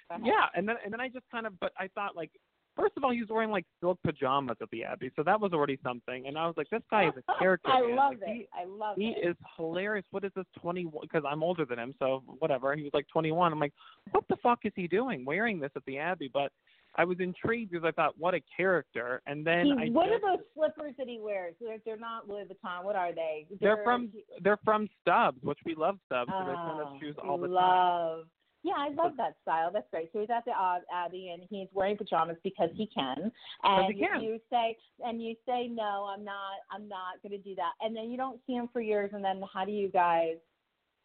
[0.09, 0.25] Go ahead.
[0.27, 2.31] yeah, and then and then I just kind of, but I thought like,
[2.75, 5.53] first of all, he was wearing like silk pajamas at the Abbey, so that was
[5.53, 6.27] already something.
[6.27, 7.69] And I was like, this guy is a character.
[7.69, 7.95] I man.
[7.95, 8.49] love Like, it.
[8.53, 9.29] I love He, he it.
[9.31, 10.05] is hilarious.
[10.11, 10.85] What is this twenty?
[11.01, 12.75] Because I'm older than him, so whatever.
[12.75, 13.51] He was like 21.
[13.53, 13.73] I'm like,
[14.11, 16.29] what the fuck is he doing wearing this at the Abbey?
[16.33, 16.51] But
[16.95, 19.21] I was intrigued because I thought, what a character.
[19.25, 21.55] And then He, I what just, are those slippers that he wears?
[21.61, 22.83] They're, they're not Louis Vuitton.
[22.83, 23.47] What are they?
[23.61, 26.29] They're from they're from Stubbs, which we love Stubbs.
[26.29, 27.53] so they send us Oh, shoes all the time.
[27.55, 28.25] love.
[28.63, 29.71] Yeah, I love that style.
[29.73, 30.09] That's great.
[30.13, 33.31] So he's at the Ab- Abbey and he's wearing pajamas because he can.
[33.63, 34.21] And he can.
[34.21, 36.59] you say and you say no, I'm not.
[36.71, 37.71] I'm not going to do that.
[37.81, 39.09] And then you don't see him for years.
[39.13, 40.35] And then how do you guys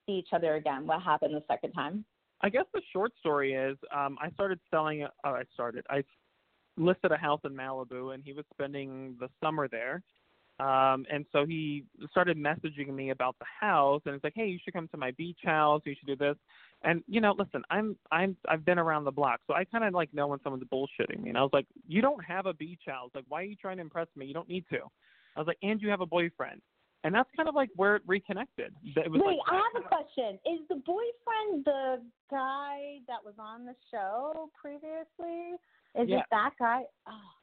[0.07, 0.87] see each other again?
[0.87, 2.05] What happened the second time?
[2.43, 5.07] I guess the short story is um, I started selling.
[5.25, 5.87] Oh, I started.
[5.89, 6.05] I
[6.77, 10.03] listed a house in Malibu, and he was spending the summer there.
[10.59, 14.59] Um, and so he started messaging me about the house, and it's like, hey, you
[14.65, 15.83] should come to my beach house.
[15.85, 16.37] You should do this.
[16.83, 19.93] And you know, listen, I'm I'm I've been around the block, so I kind of
[19.93, 21.29] like know when someone's bullshitting me.
[21.29, 23.11] And I was like, you don't have a beach house.
[23.15, 24.27] Like, why are you trying to impress me?
[24.27, 24.79] You don't need to.
[25.37, 26.63] I was like, and you have a boyfriend.
[27.05, 28.75] And that's kind of like where it reconnected.
[28.83, 30.41] It was Wait, like, I have a question.
[30.45, 35.55] Is the boyfriend the guy that was on the show previously?
[35.95, 36.21] Is Yeah.
[36.21, 36.83] it that guy?
[37.07, 37.36] Oh,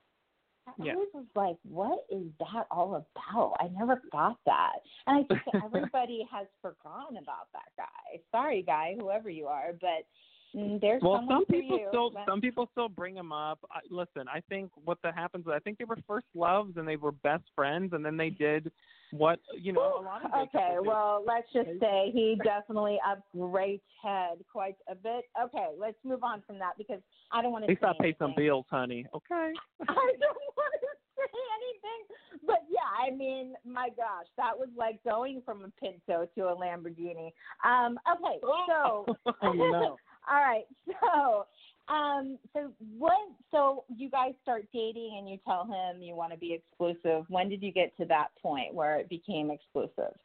[0.67, 0.93] I Yeah.
[0.93, 3.55] always was like, what is that all about?
[3.59, 4.79] I never got that.
[5.07, 8.21] And I think everybody has forgotten about that guy.
[8.31, 10.07] Sorry, guy, whoever you are, but
[10.53, 11.85] there's Well, some people you.
[11.89, 13.59] still But- some people still bring them up.
[13.71, 15.45] I, listen, I think what that happens.
[15.45, 18.29] is I think they were first loves and they were best friends, and then they
[18.29, 18.71] did
[19.11, 24.43] what you know a lot of Okay, well, let's just say he definitely upgrades head
[24.51, 25.25] quite a bit.
[25.41, 26.99] Okay, let's move on from that because
[27.31, 27.71] I don't want to.
[27.71, 29.05] at least I pay some bills, honey.
[29.13, 29.53] Okay.
[29.81, 35.03] I don't want to say anything, but yeah, I mean, my gosh, that was like
[35.03, 37.31] going from a Pinto to a Lamborghini.
[37.63, 39.05] Um, okay, so
[39.43, 39.97] Oh, no.
[40.29, 40.65] All right,
[41.01, 41.45] so
[41.93, 43.13] um, so what?
[43.51, 47.25] So you guys start dating, and you tell him you want to be exclusive.
[47.29, 50.15] When did you get to that point where it became exclusive?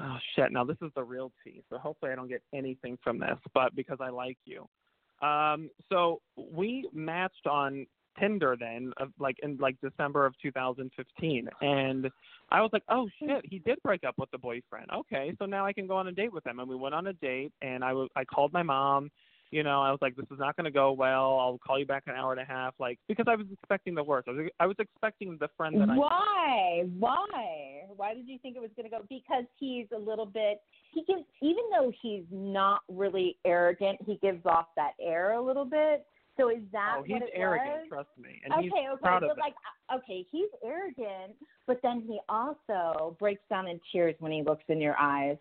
[0.00, 0.52] Oh shit!
[0.52, 1.62] Now this is the real tea.
[1.70, 4.68] So hopefully I don't get anything from this, but because I like you.
[5.26, 7.86] Um, so we matched on
[8.18, 12.10] Tinder then, of like in like December of 2015, and
[12.50, 14.88] I was like, oh shit, he did break up with the boyfriend.
[14.92, 17.06] Okay, so now I can go on a date with him, and we went on
[17.06, 19.10] a date, and I was I called my mom.
[19.50, 21.36] You know, I was like, this is not going to go well.
[21.40, 23.94] I'll call you back in an hour and a half, like because I was expecting
[23.96, 24.28] the worst.
[24.28, 26.84] I was I was expecting the friend that I Why?
[26.98, 27.82] Why?
[27.96, 29.04] Why did you think it was going to go?
[29.08, 30.60] Because he's a little bit.
[30.92, 35.64] He gives, even though he's not really arrogant, he gives off that air a little
[35.64, 36.06] bit.
[36.40, 37.88] So is that oh, he's what it arrogant, was?
[37.88, 39.54] trust me, and okay, he's okay, proud but of like,
[39.90, 44.64] uh, okay, he's arrogant, but then he also breaks down in tears when he looks
[44.68, 45.36] in your eyes.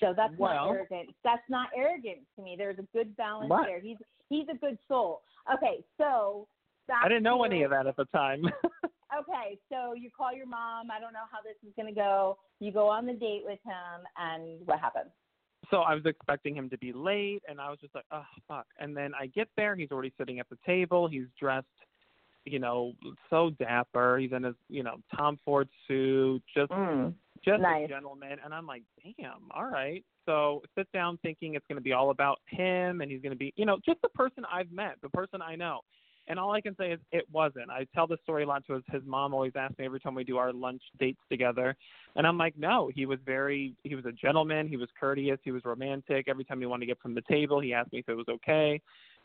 [0.00, 1.14] So that's Well- not arrogant.
[1.22, 2.56] That's not arrogant to me.
[2.58, 3.66] There's a good balance What?
[3.66, 3.78] there.
[3.80, 5.22] He's he's a good soul.
[5.54, 6.48] Okay, so
[6.92, 8.42] I didn't know any of that at the time.
[9.16, 10.90] Okay, so you call your mom.
[10.90, 12.36] I don't know how this is going to go.
[12.58, 15.10] You go on the date with him, and what happens?
[15.70, 18.66] So I was expecting him to be late, and I was just like, oh fuck.
[18.78, 21.08] And then I get there, he's already sitting at the table.
[21.08, 21.66] He's dressed,
[22.44, 22.92] you know,
[23.30, 24.18] so dapper.
[24.18, 27.84] He's in his, you know, Tom Ford suit, just mm, just Nice.
[27.84, 28.38] a gentleman.
[28.44, 28.82] And I'm like,
[29.18, 30.04] damn, all right.
[30.26, 33.38] So sit down thinking it's going to be all about him, and he's going to
[33.38, 35.80] be, you know, just the person I've met, the person I know.
[36.26, 37.70] And all I can say is it wasn't.
[37.70, 40.14] I tell this story a lot to his his mom always asks me every time
[40.14, 41.76] we do our lunch dates together.
[42.16, 45.50] And I'm like, no, he was very he was a gentleman, he was courteous, he
[45.50, 46.26] was romantic.
[46.28, 48.28] Every time he wanted to get from the table, he asked me if it was
[48.28, 48.80] okay.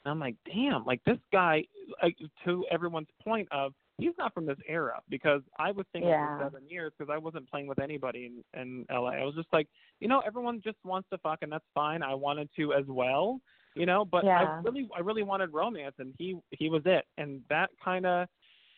[0.06, 1.64] And I'm like, damn, like this guy
[2.02, 6.38] like to everyone's point of he's not from this era because I was single Yeah.
[6.38, 9.10] for seven years because I wasn't playing with anybody in, in LA.
[9.12, 9.68] I was just like,
[10.00, 12.02] you know, everyone just wants to fuck and that's fine.
[12.02, 13.40] I wanted to as well
[13.76, 17.42] you know but i really i really wanted romance and he he was it and
[17.50, 18.28] that kind of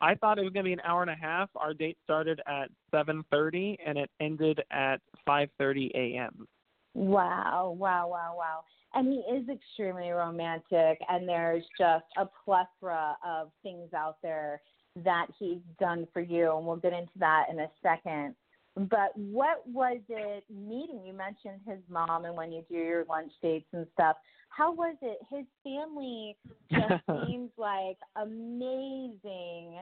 [0.02, 2.42] i thought it was going to be an hour and a half our date started
[2.48, 6.48] at 7:30 and it ended at 5:30 a.m.
[6.94, 8.64] Wow, wow, wow, wow.
[8.94, 14.62] And he is extremely romantic, and there's just a plethora of things out there
[14.98, 18.36] that he's done for you, and we'll get into that in a second.
[18.76, 21.02] But what was it meeting?
[21.06, 24.18] You mentioned his mom, and when you do your lunch dates and stuff.
[24.52, 25.18] How was it?
[25.30, 26.36] His family
[26.72, 29.80] just seems like amazing,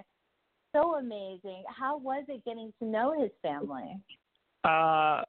[0.73, 1.63] so amazing.
[1.67, 3.97] How was it getting to know his family?
[4.63, 5.21] uh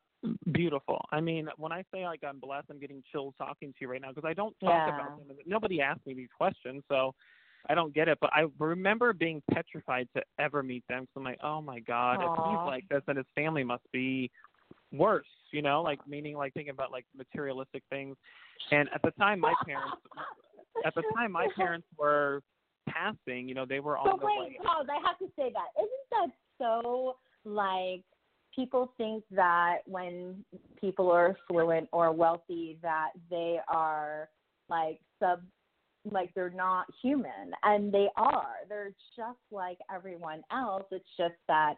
[0.52, 3.88] beautiful i mean when i say like i'm blessed i'm getting chills talking to you
[3.88, 4.94] right now because i don't talk Yeah.
[4.94, 7.14] about them nobody asked me these questions so
[7.68, 11.24] i don't get it but i remember being petrified to ever meet them so i'm
[11.24, 14.30] like oh my god if he's like this then his family must be
[14.92, 18.16] worse you know like meaning like thinking about like materialistic things
[18.70, 19.96] and at the time my parents
[20.84, 22.42] at the time my parents were
[22.88, 24.86] passing you know they were on So the wait, way pause.
[24.90, 25.68] I have to say that.
[25.78, 28.02] Isn't that so like
[28.54, 30.44] people think that when
[30.80, 34.28] people are affluent or wealthy that they are
[34.68, 35.40] like sub
[36.10, 38.54] like they're not human and they are.
[38.68, 40.84] They're just like everyone else.
[40.90, 41.74] It's just that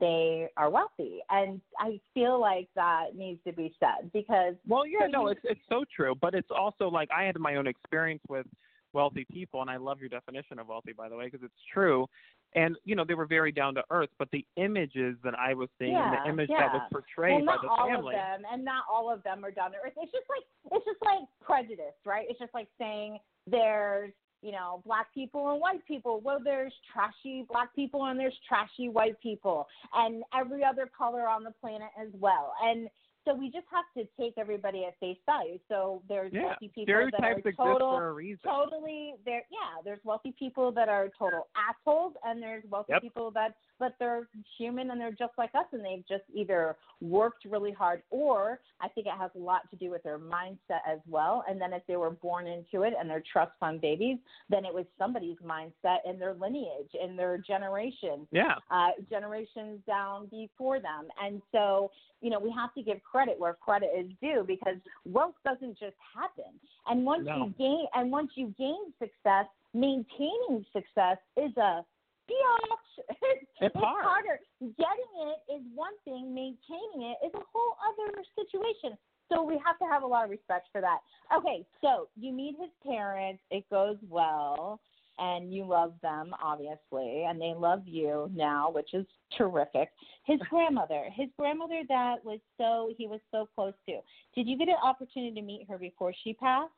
[0.00, 1.20] they are wealthy.
[1.30, 5.60] And I feel like that needs to be said because Well, yeah, no, it's it's
[5.68, 8.46] so true, but it's also like I had my own experience with
[8.92, 12.06] wealthy people, and I love your definition of wealthy, by the way, because it's true.
[12.54, 15.68] And you know, they were very down to earth, but the images that I was
[15.78, 16.60] seeing, and Yeah, the image yeah.
[16.60, 19.22] that was portrayed well, by not the all family, of them, and not all of
[19.22, 19.92] them are down to earth.
[19.96, 22.26] It's just like it's just like prejudice, right?
[22.28, 24.12] It's just like saying there's
[24.46, 26.20] you know black people and white people.
[26.26, 31.42] Well, there's trashy black people and there's trashy white people, and every other color on
[31.42, 32.52] the planet as well.
[32.62, 32.88] And
[33.24, 35.58] so we just have to take everybody at face value.
[35.68, 38.38] So there's yeah, wealthy people that are exist total for a reason.
[38.44, 43.02] totally there yeah there's wealthy people that are total assholes and there's wealthy Yep.
[43.02, 47.44] people that but they're human and they're just like us and they've just either worked
[47.44, 50.98] really hard or i think it has a lot to do with their mindset as
[51.08, 54.64] well and then if they were born into it and they're trust fund babies then
[54.64, 60.80] it was somebody's mindset and their lineage and their generation Yeah, uh, generations down before
[60.80, 61.08] them.
[61.22, 61.90] And so,
[62.20, 65.96] you know, we have to give credit where credit is due because wealth doesn't just
[66.14, 66.52] happen.
[66.86, 67.36] And once No.
[67.36, 71.84] you gain, and once you gain success, maintaining success is a
[72.30, 73.16] biatch.
[73.60, 74.04] It's, hard.
[74.04, 74.38] harder.
[74.60, 76.34] Getting it is one thing.
[76.34, 78.98] Maintaining it is a whole other situation.
[79.32, 80.98] So we have to have a lot of respect for that.
[81.34, 83.42] Okay, so you meet his parents.
[83.50, 84.80] It goes well.
[85.18, 89.06] and you love them obviously, and they love you now, which is
[89.38, 89.88] terrific.
[90.26, 94.00] His grandmother, his grandmother that was so he was so close to.
[94.34, 96.70] Did you get an opportunity to meet her before she passed?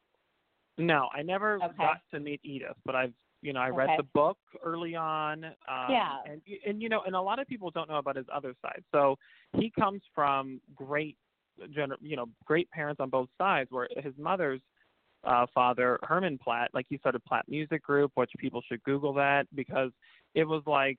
[0.79, 1.77] No, I never Okay.
[1.77, 5.45] got to meet Edith, but I've you know I read the book early on.
[5.45, 5.53] Um,
[5.91, 6.17] Yeah.
[6.27, 8.83] And and you know, and a lot of people don't know about his other side.
[8.93, 9.17] So
[9.57, 11.17] he comes from great,
[11.77, 13.71] gener- you know, great parents on both sides.
[13.71, 14.61] Where his mother's
[15.25, 19.47] uh, father, Herman Platt, like he started Platt Music Group, which people should Google that
[19.55, 19.91] because
[20.35, 20.99] it was like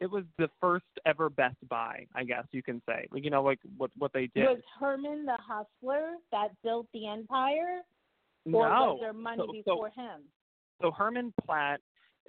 [0.00, 3.06] it was the first ever Best Buy, I guess you can say.
[3.10, 4.44] Like, you know, like what what they did.
[4.44, 7.80] Was Herman the hustler that built the empire,
[8.52, 10.22] or no, was there money So- so- before him?
[10.80, 11.80] So Herman Platt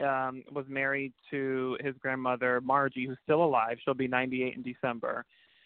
[0.02, 3.78] um, was married to his grandmother Margie, who's still alive.
[3.84, 5.26] She'll be 98 in December.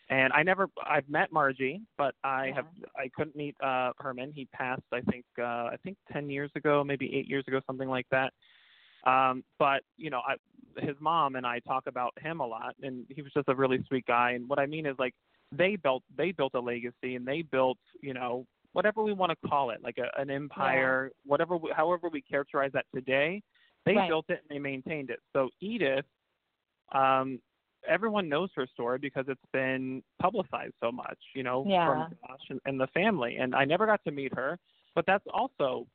[0.10, 2.56] And I never, I've met Margie, but I Yeah.
[2.56, 2.66] have,
[2.98, 4.34] I couldn't meet uh, Herman.
[4.34, 7.88] He passed, I think, uh, I think 10 years ago, maybe eight years ago, something
[7.90, 8.34] like that.
[9.06, 10.36] Um, but you know, I,
[10.80, 13.84] his mom and I talk about him a lot, and he was just a really
[13.88, 14.32] sweet guy.
[14.32, 15.16] And what I mean is, like,
[15.52, 19.48] they built, they built a legacy, and they built, you know, whatever we want to
[19.50, 23.42] call it, like a, an empire, whatever, however we characterize that today.
[23.86, 24.08] They Right.
[24.10, 25.20] built it and they maintained it.
[25.34, 26.06] So Edith,
[26.94, 27.40] um,
[27.88, 31.86] everyone knows her story because it's been publicized so much, you know, Yeah.
[31.88, 33.38] from Josh and, and the family.
[33.38, 34.60] And I never got to meet her,
[34.96, 35.88] but that's also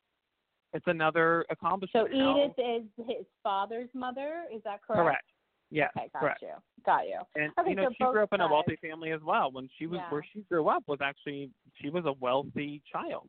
[0.73, 2.13] it's another So accomplishment.
[2.13, 2.37] now.
[2.45, 4.45] Edith is his father's mother.
[4.53, 5.01] Is that correct?
[5.03, 5.25] correct.
[5.71, 6.43] Yes, Okay, got correct.
[6.43, 6.53] you.
[6.85, 7.19] Got you.
[7.35, 9.51] And Okay, you know, so she grew up in a wealthy family as well.
[9.51, 10.11] When she was Yeah.
[10.11, 11.51] where she grew up was actually
[11.81, 13.29] she was a wealthy child.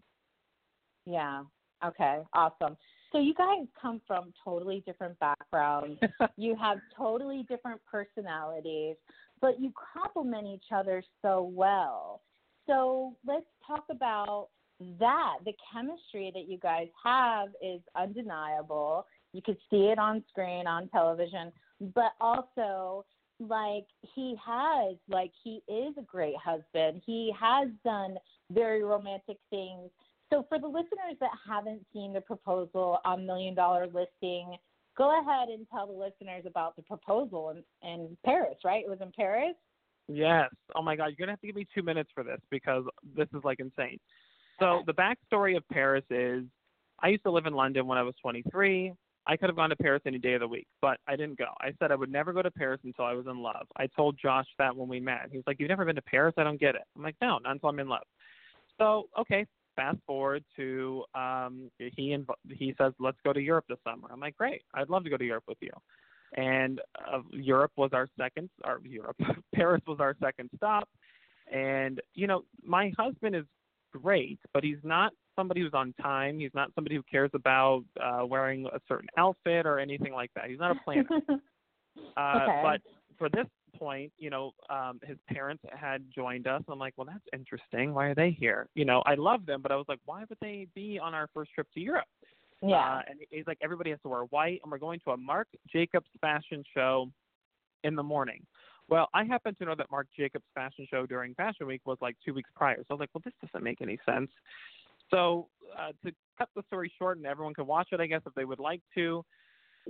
[1.06, 1.44] Yeah.
[1.84, 2.22] Okay.
[2.34, 2.78] Awesome.
[3.12, 6.00] So you guys come from totally different backgrounds.
[6.38, 8.98] you have totally different personalities,
[9.40, 12.22] but you complement each other so well.
[12.66, 14.50] So let's talk about
[15.00, 15.38] that.
[15.46, 19.08] The chemistry that you guys have is undeniable.
[19.34, 23.06] You could see it on screen, on television, but also
[23.40, 27.02] like he has like he is a great husband.
[27.06, 28.18] He has done
[28.52, 29.90] very romantic things.
[30.32, 34.56] So for the listeners that haven't seen the proposal on Million Dollar Listing,
[34.98, 38.84] go ahead and tell the listeners about the proposal in, in Paris, right?
[38.84, 39.56] It was in Paris?
[40.08, 40.50] Yes.
[40.76, 43.28] Oh my God, you're gonna have to give me two minutes for this because this
[43.34, 44.00] is like insane.
[44.60, 46.44] So the backstory of Paris is,
[47.02, 48.94] I used to live in London when I was 23.
[49.28, 51.48] I could have gone to Paris any day of the week, but I didn't go.
[51.60, 53.68] I said I would never go to Paris until I was in love.
[53.76, 55.28] I told Josh that when we met.
[55.30, 56.34] He was like, "You've never been to Paris?
[56.38, 58.06] I don't get it." I'm like, "No, not until I'm in love."
[58.80, 63.80] So okay, fast forward to um, he inv- he says, "Let's go to Europe this
[63.84, 65.72] summer." I'm like, "Great, I'd love to go to Europe with you."
[66.36, 69.18] And uh, Europe was our second, or Europe,
[69.56, 70.88] Paris was our second stop.
[71.52, 73.46] And you know, my husband is
[73.98, 76.40] great, but he's not somebody who's on time.
[76.40, 80.50] He's not somebody who cares about uh, wearing a certain outfit or anything like that.
[80.50, 81.06] He's not a planner.
[82.16, 82.62] Uh, Okay.
[82.64, 82.82] But
[83.18, 86.64] for this point, you know, um, his parents had joined us.
[86.68, 87.94] I'm like, well, that's interesting.
[87.94, 88.68] Why are they here?
[88.76, 91.30] You know, I love them, but I was like, why would they be on our
[91.34, 92.06] first trip to Europe?
[92.62, 92.96] yeah.
[92.96, 95.48] Uh, and he's like, everybody has to wear white, and we're going to a Marc
[95.72, 97.10] Jacobs fashion show
[97.84, 98.42] in the morning.
[98.90, 102.16] Well, I happen to know that Marc Jacobs fashion show during Fashion Week was like
[102.24, 102.78] two weeks prior.
[102.78, 104.30] So I was like, well, this doesn't make any sense.
[105.12, 108.34] So uh, to cut the story short, and everyone can watch it, I guess, if
[108.34, 109.24] they would like to.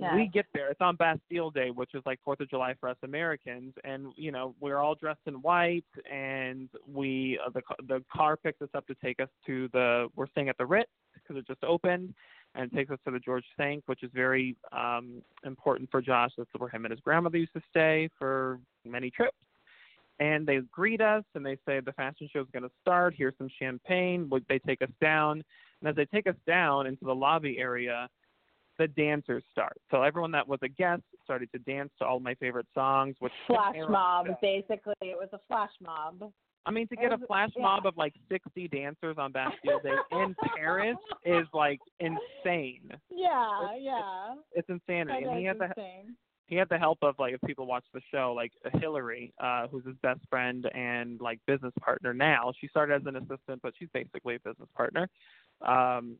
[0.00, 0.14] Yeah.
[0.14, 0.70] We get there.
[0.70, 4.30] It's on Bastille Day, which is like Fourth of July for us Americans, and you
[4.30, 8.86] know we're all dressed in white, and we uh, the the car picks us up
[8.86, 10.08] to take us to the.
[10.14, 12.14] We're staying at the Ritz because it just opened,
[12.54, 16.30] and it takes us to the George Cinq, which is very um, important for Josh.
[16.38, 19.36] That's where him and his grandmother used to stay for many trips.
[20.20, 23.14] And they greet us and they say the fashion show is going to start.
[23.16, 24.28] Here's some champagne.
[24.48, 25.44] They take us down,
[25.80, 28.08] and as they take us down into the lobby area,
[28.78, 29.76] the dancers start.
[29.90, 33.32] So everyone that was a guest started to dance to all my favorite songs, which
[33.46, 34.94] flash mob, basically.
[35.00, 36.32] It was a flash mob.
[36.66, 37.62] I mean, to get a flash yeah.
[37.62, 42.90] mob of like 60 dancers on Bastille Day in Paris is like insane.
[43.10, 44.34] Yeah, It's- yeah.
[44.52, 45.24] It's insanity.
[45.24, 46.16] That And he had the insane.
[46.46, 49.86] he had the help of like if people watch the show, like Hillary, uh, who's
[49.86, 52.52] his best friend and like business partner now.
[52.60, 55.08] She started as an assistant, but she's basically a business partner.
[55.62, 56.16] Um,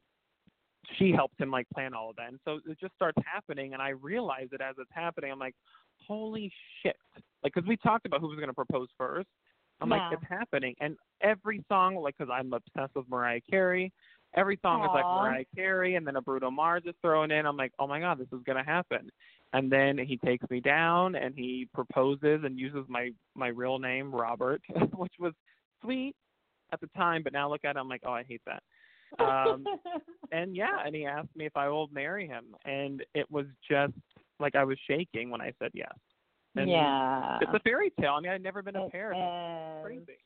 [0.96, 3.74] she helped him like plan all of that, and so it just starts happening.
[3.74, 5.30] And I realize it as it's happening.
[5.30, 5.54] I'm like,
[6.06, 6.96] holy shit!
[7.42, 9.28] Like, because we talked about who was going to propose first.
[9.80, 10.08] I'm Yeah.
[10.08, 13.92] like, it's happening, and every song, like, because I'm obsessed with Mariah Carey.
[14.34, 17.46] Every song is like Mariah Carey, and then a Bruno Mars is thrown in.
[17.46, 19.10] I'm like, oh my god, this is gonna happen.
[19.54, 24.14] And then he takes me down and he proposes and uses my my real name
[24.14, 24.60] Robert,
[24.94, 25.32] which was
[25.82, 26.14] sweet
[26.72, 28.62] at the time, but now look at it, I'm like, oh, I hate that.
[29.18, 29.64] Um,
[30.32, 33.94] and yeah, and he asked me if I will marry him, and it was just
[34.40, 35.92] like I was shaking when I said yes.
[36.56, 37.38] And yeah.
[37.40, 38.14] it's a fairy tale.
[38.16, 39.84] I mean, I'd never been a It parent.
[39.84, 40.18] Crazy.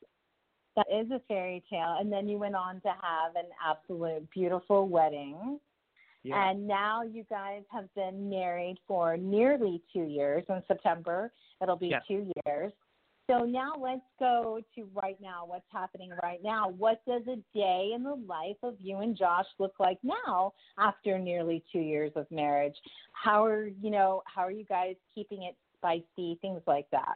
[0.75, 1.97] That is a fairy tale.
[1.99, 5.59] And then you went on to have an absolute beautiful wedding.
[6.23, 6.49] Yeah.
[6.49, 10.43] And now you guys have been married for nearly two years.
[10.49, 11.31] In September,
[11.61, 12.03] it'll be Yes.
[12.07, 12.71] two years.
[13.33, 15.45] So now let's go to right now.
[15.45, 16.69] What's happening right now?
[16.69, 21.17] What does a day in the life of you and Josh look like now after
[21.17, 22.75] nearly two years of marriage?
[23.13, 24.21] How are you know?
[24.25, 26.37] How are you guys keeping it spicy?
[26.41, 27.15] Things like that.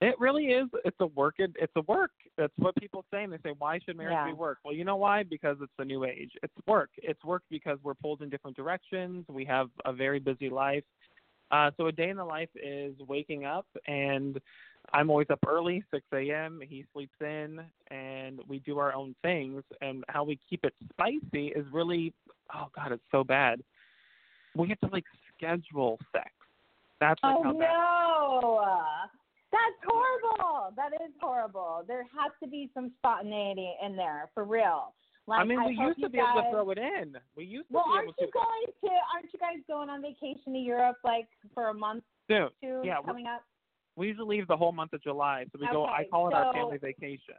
[0.00, 0.68] It really is.
[0.84, 1.34] It's a work.
[1.38, 2.12] It's a work.
[2.36, 3.24] That's what people say.
[3.24, 4.26] And they say, why should marriage Yeah.
[4.26, 4.58] be work?
[4.64, 5.24] Well, you know why?
[5.24, 6.32] Because it's the new age.
[6.42, 6.90] It's work.
[6.96, 9.24] It's work because we're pulled in different directions.
[9.28, 10.84] We have a very busy life.
[11.50, 14.38] Uh, so a day in the life is waking up, and
[14.92, 16.60] I'm always up early, 6 a.m.
[16.66, 17.60] He sleeps in,
[17.90, 19.62] and we do our own things.
[19.80, 22.14] And how we keep it spicy is really,
[22.54, 23.60] oh God, it's so bad.
[24.56, 25.04] We have to like
[25.36, 26.30] schedule sex.
[27.00, 27.60] That's like Oh how bad.
[27.60, 28.68] no,
[29.52, 30.74] that's horrible.
[30.76, 31.84] That is horrible.
[31.86, 34.94] There has to be some spontaneity in there for real.
[35.26, 37.14] Like I mean, we hope used to be guys, able to throw it in.
[37.36, 38.32] We used to Well, be aren't able you to.
[38.32, 38.90] going to?
[39.14, 42.48] Aren't you guys going on vacation to Europe like for a month Soon.
[42.62, 43.42] two Yeah, coming up?
[43.98, 45.84] We usually leave the whole month of July, so we go.
[45.84, 47.34] I call it our family vacation.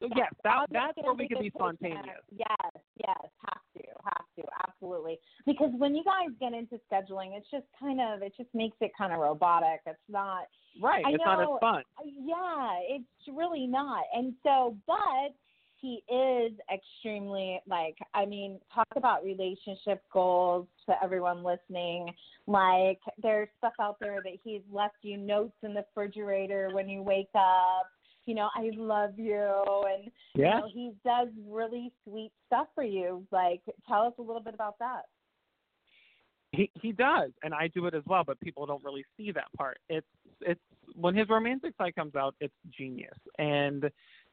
[0.00, 2.26] So yes, that that's where we can be spontaneous.
[2.36, 5.20] Yes, yes, have to, have to, absolutely.
[5.46, 8.90] Because when you guys get into scheduling, it's just kind of, it just makes it
[8.98, 9.80] kind of robotic.
[9.86, 10.48] It's not,
[10.80, 11.04] Right.
[11.06, 11.82] I it's not as fun.
[12.04, 14.02] yeah, it's really not.
[14.12, 15.36] And so, but
[15.82, 22.14] he is extremely like, I mean, talk about relationship goals to everyone listening.
[22.46, 27.02] Like, there's stuff out there that he's left you notes in the refrigerator when you
[27.02, 27.90] wake up.
[28.26, 30.04] You know, I love you, and
[30.34, 30.60] you Yeah.
[30.60, 33.26] know, he does really sweet stuff for you.
[33.32, 35.06] Like, tell us a little bit about that.
[36.52, 39.50] He he does, and I do it as well, but people don't really see that
[39.56, 39.78] part.
[39.88, 40.06] It's
[40.42, 40.60] it's
[40.94, 43.18] when his romantic side comes out, it's genius.
[43.38, 43.90] And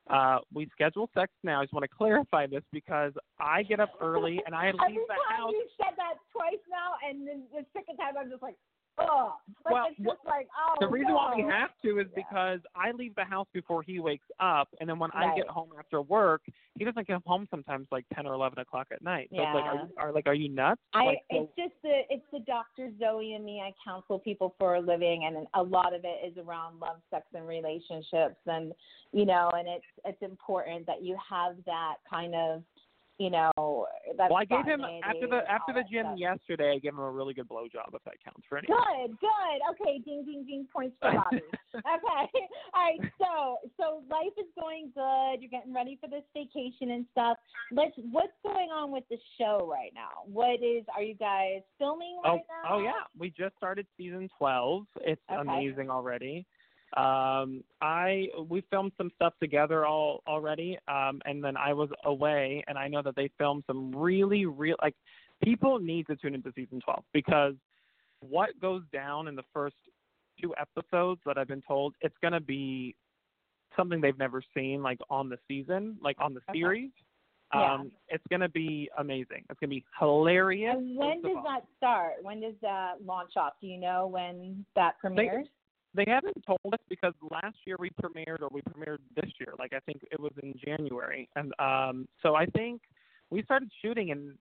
[0.10, 1.62] uh we schedule sex now.
[1.62, 4.96] I just want to clarify this because I get up early and I leave Every
[4.96, 5.52] the time house.
[5.52, 8.56] you said that twice now, and then the second time I'm just like,
[9.00, 9.34] oh,
[9.66, 10.76] like Well, it's just like, oh.
[10.80, 12.24] The reason why we have to is Yeah.
[12.24, 15.70] because I leave the house before he wakes up, and then when I get home
[15.78, 16.42] after work,
[16.78, 19.30] he doesn't get home sometimes like ten or eleven o'clock at night.
[19.32, 20.82] So it's like, are you, are like, are you nuts?
[20.94, 22.92] I like, so- it's just the it's the Dr.
[23.00, 23.62] Zoe and me.
[23.62, 27.26] I counsel people for a living, and a lot of it is around love, sex,
[27.34, 28.74] and relationships, and
[29.12, 32.64] you know, and it's it's important that you have that kind of,
[33.18, 33.52] you know,
[34.20, 34.30] that.
[34.30, 36.20] well, I gave him after the after the gym stuff.
[36.20, 36.74] yesterday.
[36.76, 38.76] I gave him a really good blowjob, if that counts for anything.
[38.78, 39.58] Good, good.
[39.74, 40.68] Okay, ding, ding, ding.
[40.72, 41.42] Points for Bobby.
[41.74, 41.82] okay.
[42.76, 43.00] All right.
[43.18, 45.42] So, so life is going good.
[45.42, 47.38] You're getting ready for this vacation and stuff.
[47.72, 47.94] Let's.
[48.12, 50.24] What's going on with the show right now?
[50.26, 50.84] What is?
[50.96, 52.76] Are you guys filming Oh, right oh, now?
[52.76, 54.86] oh yeah, we just started season twelve.
[55.02, 55.42] It's Okay.
[55.42, 56.46] amazing already.
[56.98, 62.64] Um, I we filmed some stuff together all already, um, and then I was away,
[62.68, 64.96] and I know that they filmed some really real like
[65.44, 67.54] people need to tune into season twelve because
[68.22, 69.76] what goes down in the first
[70.42, 72.96] two episodes that I've been told it's gonna be
[73.78, 76.60] something they've never seen like on the season, like on the Okay.
[76.60, 76.92] series.
[77.54, 77.74] Yeah.
[77.74, 79.46] Um, it's gonna be amazing.
[79.50, 80.76] It's gonna be hilarious.
[80.76, 82.24] And when does that start?
[82.24, 83.54] When does that launch off?
[83.62, 85.48] Do you know when that premieres?
[85.96, 89.54] They haven't told us because last year we premiered or we premiered this year.
[89.58, 91.28] Like I think it was in January.
[91.36, 92.82] And um so I think
[93.30, 94.38] we started shooting in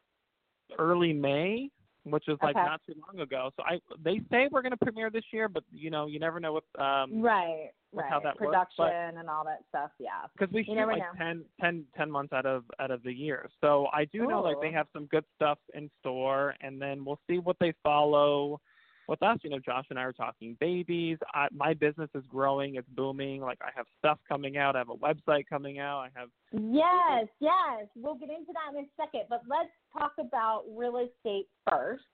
[0.78, 1.70] early May,
[2.04, 2.64] which is like Okay.
[2.66, 3.50] not too long ago.
[3.56, 6.52] So I they say we're gonna premiere this year, but you know, you never know
[6.52, 7.70] what um right.
[7.92, 8.10] with Right.
[8.10, 8.84] how that works, Production
[9.14, 9.90] but- and all that stuff.
[9.98, 10.26] Yeah.
[10.38, 11.12] because we shoot like know.
[11.16, 13.48] ten, ten, ten months out of out of the year.
[13.62, 17.20] So I do know like they have some good stuff in store, and then we'll
[17.26, 18.60] see what they follow
[19.08, 19.38] with us.
[19.42, 21.18] You know, Josh and I are talking babies.
[21.34, 23.40] I, my business is growing; it's booming.
[23.40, 24.76] Like I have stuff coming out.
[24.76, 26.00] I have a website coming out.
[26.00, 27.86] I have Yes, yes.
[27.96, 32.04] We'll get into that in a second, but let's talk about real estate first.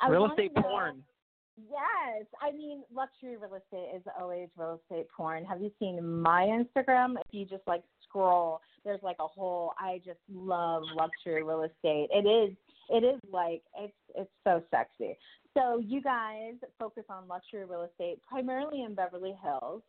[0.00, 1.02] I real estate know- porn.
[1.56, 5.44] Yes, I mean luxury real estate is always real estate porn.
[5.46, 7.14] Have you seen my Instagram?
[7.14, 9.72] If you just like scroll, there's like a whole.
[9.78, 12.08] I just love luxury real estate.
[12.12, 12.54] It is,
[12.90, 15.16] it is like it's it's so sexy.
[15.56, 19.82] So you guys focus on luxury real estate primarily in Beverly Hills,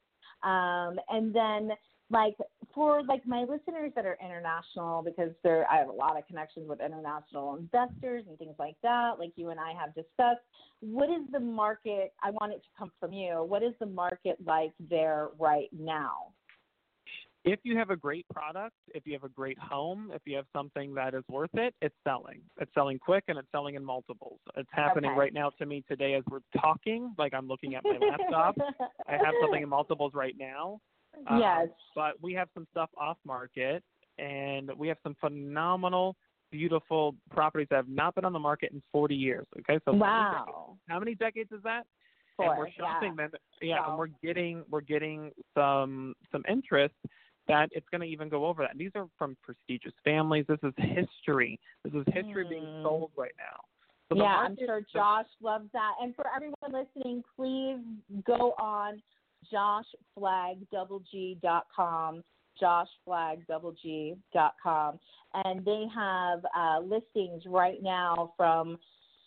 [0.44, 1.72] um, and then
[2.10, 2.36] like
[2.78, 6.70] for like my listeners that are international because there I have a lot of connections
[6.70, 10.46] with international investors and things like that like you and I have discussed
[10.82, 14.38] what is the market I want it to come from you what is the market
[14.46, 16.34] like there right now
[17.44, 20.48] if you have a great product, if you have a great home, if you have
[20.52, 22.42] something that is worth it, it's selling.
[22.60, 24.40] It's selling quick and it's selling in multiples.
[24.58, 25.20] It's happening Okay.
[25.20, 27.16] right now to me today as we're talking.
[27.18, 28.58] Like I'm looking at my laptop.
[29.08, 30.82] I have something in multiples right now.
[31.28, 31.68] Um, yes.
[31.96, 33.84] But we have some stuff off market
[34.18, 36.16] and we have some phenomenal,
[36.52, 39.46] beautiful properties that have not been on the market in 40 years.
[39.60, 39.80] Okay.
[39.86, 40.78] So Wow.
[40.88, 41.86] how many decades is that?
[42.36, 43.28] Four, and we're shopping yeah.
[43.28, 43.40] them.
[43.62, 46.94] Yeah, and we're getting we're getting some some interest
[47.48, 48.72] that it's going to even go over that.
[48.72, 50.46] And these are from prestigious families.
[50.48, 51.60] This is history.
[51.84, 52.84] This is history being Mm.
[52.84, 53.62] sold right now.
[54.10, 55.94] So yeah, I'm sure Josh loves that.
[56.02, 57.80] And for everyone listening, please
[58.24, 59.02] go on
[59.54, 62.24] joshflagdoubleg.com,
[62.62, 65.00] joshflagdoubleg.com,
[65.34, 68.78] and they have uh, listings right now from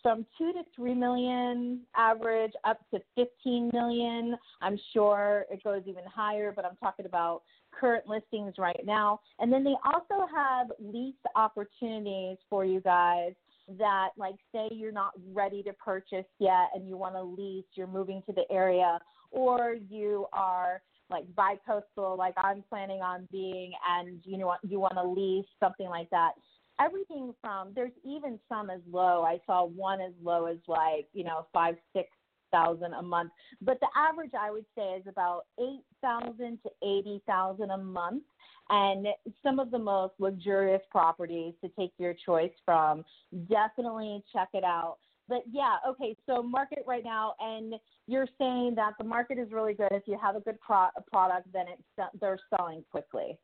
[0.01, 4.35] from two to three million average up to 15 million.
[4.61, 9.19] I'm sure it goes even higher, but I'm talking about current listings right now.
[9.39, 13.33] And then they also have lease opportunities for you guys
[13.77, 17.87] that like say you're not ready to purchase yet and you want to lease, you're
[17.87, 18.99] moving to the area
[19.31, 24.93] or you are like bi-coastal like I'm planning on being and you know you want
[24.93, 26.31] to lease something like that.
[26.79, 29.23] Everything from there's even some as low.
[29.23, 32.09] I saw one as low as like, you know, 5 6
[32.51, 37.77] thousand a month, but the average I would say is about 8,000 to 80,000 a
[37.77, 38.23] month
[38.69, 39.07] and
[39.43, 43.05] some of the most luxurious properties to take your choice from.
[43.49, 44.97] Definitely check it out.
[45.31, 47.75] But yeah, okay, so market right now, and
[48.05, 49.87] you're saying that the market is really good.
[49.91, 53.39] If you have a good pro- product, then it's they're selling quickly.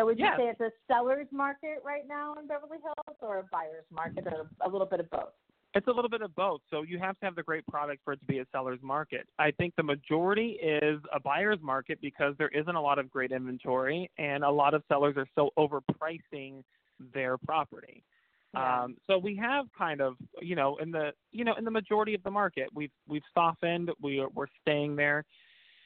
[0.00, 0.36] So would you Yes.
[0.36, 4.50] say it's a seller's market right now in Beverly Hills, or a buyer's market, or
[4.62, 5.32] a little bit of both?
[5.74, 6.60] It's a little bit of both.
[6.70, 9.28] So you have to have the great product for it to be a seller's market.
[9.38, 13.30] I think the majority is a buyer's market because there isn't a lot of great
[13.30, 16.64] inventory and a lot of sellers are still overpricing
[17.14, 18.02] their property.
[18.54, 18.82] Yeah.
[18.84, 22.14] Um, so we have kind of, you know, in the, you know, in the majority
[22.14, 23.90] of the market, we've we've softened.
[24.00, 25.24] We are, we're staying there.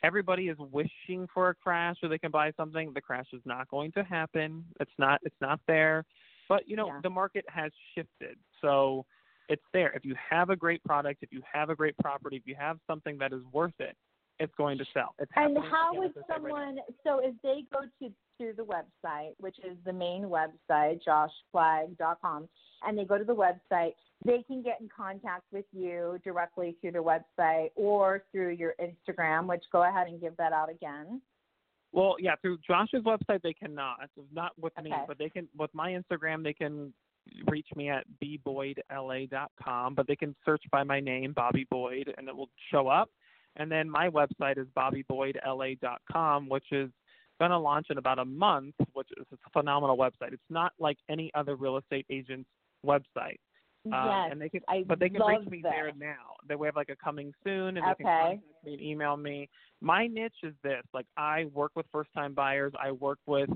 [0.02, 2.92] Everybody is wishing for a crash so they can buy something.
[2.92, 4.64] The crash is not going to happen.
[4.80, 5.20] It's not.
[5.22, 6.04] It's not there.
[6.48, 7.00] But you know, Yeah.
[7.02, 8.36] the market has shifted.
[8.60, 9.06] So
[9.48, 9.92] it's there.
[9.92, 12.78] If you have a great product, if you have a great property, if you have
[12.86, 13.96] something that is worth it,
[14.38, 15.14] it's going to sell.
[15.18, 16.78] It's And how would right someone?
[17.04, 22.48] So if they go to to the website, which is the main website, joshflagg.com,
[22.86, 23.92] and they go to the website,
[24.24, 29.46] they can get in contact with you directly through the website or through your Instagram.
[29.46, 31.20] Which go ahead and give that out again.
[31.92, 34.10] Well, yeah, through Josh's website they cannot.
[34.32, 36.92] Not with me, but they can with my Instagram they can
[37.50, 42.36] reach me at bboydla.com, but they can search by my name, Bobby Boyd, and it
[42.36, 43.10] will show up.
[43.56, 46.90] And then my website is bobbyboydla.com, which is
[47.38, 50.32] going to launch in about a month, which is a phenomenal website.
[50.32, 52.48] It's not like any other real estate agent's
[52.84, 53.38] website.
[53.92, 55.70] Um, yes, and they can, I but they can reach me that.
[55.70, 56.34] there now.
[56.48, 58.18] They we have like a coming soon, and they can Okay.
[58.20, 59.48] contact me and email me.
[59.80, 62.72] My niche is this: like I work with first-time buyers.
[62.82, 63.50] I work with,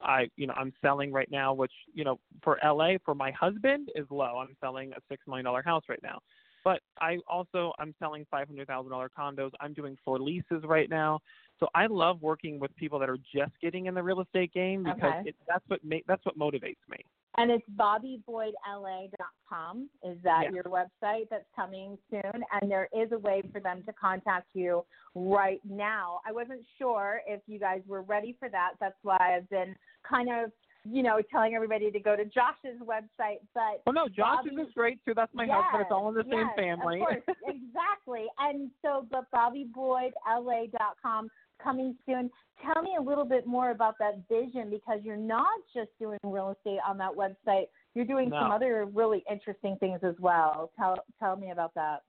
[0.00, 3.90] I you know I'm selling right now, which you know for LA for my husband
[3.94, 4.38] is low.
[4.38, 6.18] I'm selling a six million dollar house right now,
[6.66, 9.52] but I also I'm selling five hundred thousand dollar condos.
[9.60, 11.20] I'm doing four leases right now.
[11.60, 14.82] So I love working with people that are just getting in the real estate game
[14.82, 15.28] because Okay.
[15.28, 16.96] it, that's what ma- that's what motivates me.
[17.38, 19.88] And it's bobbyboydla.com.
[20.02, 20.54] Is that Yes.
[20.54, 22.44] your website that's coming soon?
[22.52, 26.20] And there is a way for them to contact you right now.
[26.26, 28.72] I wasn't sure if you guys were ready for that.
[28.80, 30.50] That's why I've been kind of,
[30.90, 33.40] you know, telling everybody to go to Josh's website.
[33.54, 35.14] But Well, no, Josh's Bobby- is great too.
[35.14, 35.82] That's my husband.
[35.82, 37.00] It's all in the same family.
[37.00, 38.26] Of course, exactly.
[38.38, 41.30] And so, but bobbyboydla.com
[41.62, 42.30] coming soon.
[42.64, 46.54] Tell me a little bit more about that vision because you're not just doing real
[46.56, 47.66] estate on that website.
[47.94, 50.70] You're doing some other really interesting things as well.
[50.78, 52.02] Tell tell me about that.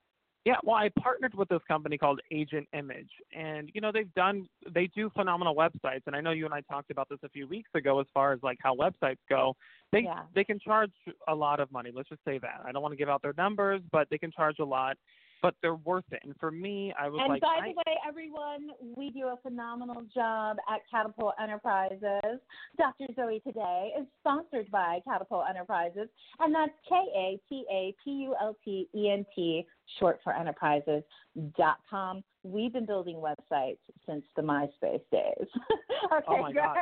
[0.48, 4.48] Yeah, well, I partnered with this company called Agent Image, and you know they've done
[4.74, 7.48] they do phenomenal websites, and I know you and I talked about this a few
[7.48, 9.58] weeks ago as far as like how websites go.
[9.92, 10.22] They Yeah.
[10.34, 10.94] they can charge
[11.28, 11.92] a lot of money.
[11.94, 12.62] Let's just say that.
[12.66, 14.96] I don't want to give out their numbers, but they can charge a lot,
[15.42, 16.22] but they're worth it.
[16.24, 19.38] And for me, I was And like, by I, the way, everyone, we do a
[19.44, 22.40] phenomenal job at Katapult Enterprises.
[22.78, 23.06] Dr.
[23.16, 26.10] Zoe today is sponsored by Katapult Enterprises,
[26.40, 29.66] and that's K A T A P U L T E N T,
[30.00, 31.04] short for enterprises.
[32.52, 35.48] We've been building websites since the MySpace days.
[36.10, 36.62] Oh okay, oh my good.
[36.62, 36.78] God.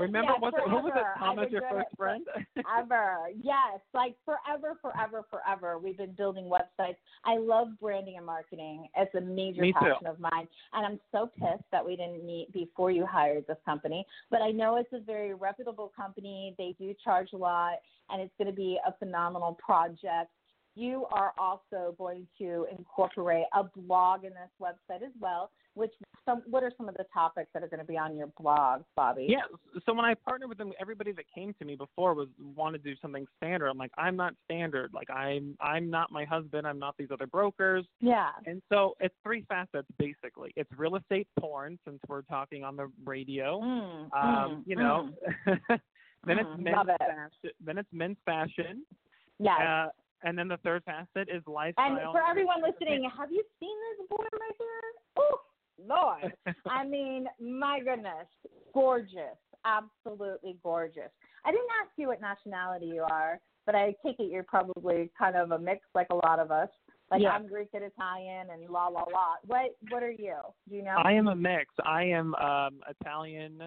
[0.00, 1.18] Remember, yeah, was it, who was it?
[1.18, 2.26] Thomas, your first friend?
[2.78, 3.28] ever.
[3.40, 5.78] Yes, like forever, forever, forever.
[5.78, 6.96] We've been building websites.
[7.24, 8.88] I love branding and marketing.
[8.96, 9.78] It's a major Me too.
[9.78, 10.48] passion of mine.
[10.72, 14.04] And I'm so pissed that we didn't meet before you hired this company.
[14.30, 16.54] But I know it's a very reputable company.
[16.58, 17.78] They do charge a lot,
[18.10, 20.30] and it's going to be a phenomenal project.
[20.78, 25.50] You are also going to incorporate a blog in this website as well.
[25.74, 25.92] Which
[26.24, 28.82] some what are some of the topics that are going to be on your blog,
[28.96, 29.26] Bobby?
[29.28, 29.42] Yeah.
[29.86, 32.90] So when I partnered with them, everybody that came to me before was wanted to
[32.90, 33.68] do something standard.
[33.68, 34.90] I'm like, I'm not standard.
[34.92, 36.66] Like I'm I'm not my husband.
[36.66, 37.84] I'm not these other brokers.
[38.00, 38.30] Yeah.
[38.46, 40.52] And so it's three facets basically.
[40.56, 43.60] It's real estate porn since we're talking on the radio.
[43.60, 45.10] Mm, Um, mm, you know.
[46.26, 46.98] then it's Mm, men's it.
[46.98, 47.50] fashion.
[47.64, 48.84] Then it's men's fashion.
[48.92, 48.96] mm.
[49.40, 49.60] Yes.
[49.60, 49.88] Uh,
[50.22, 51.86] and then the third facet is lifestyle.
[51.86, 54.80] And for everyone listening, have you seen this boy right here?
[55.16, 55.40] Oh,
[55.86, 56.32] Lord.
[56.70, 58.26] I mean, my goodness.
[58.74, 59.38] Gorgeous.
[59.64, 61.10] Absolutely gorgeous.
[61.44, 65.36] I didn't ask you what nationality you are, but I take it you're probably kind
[65.36, 66.68] of a mix like a lot of us.
[67.10, 67.30] Like Yeah.
[67.30, 69.36] I'm Greek and Italian and la la la.
[69.46, 70.36] What what are you?
[70.68, 70.96] Do you know?
[71.02, 71.72] I am a mix.
[71.84, 73.62] I am um Italian,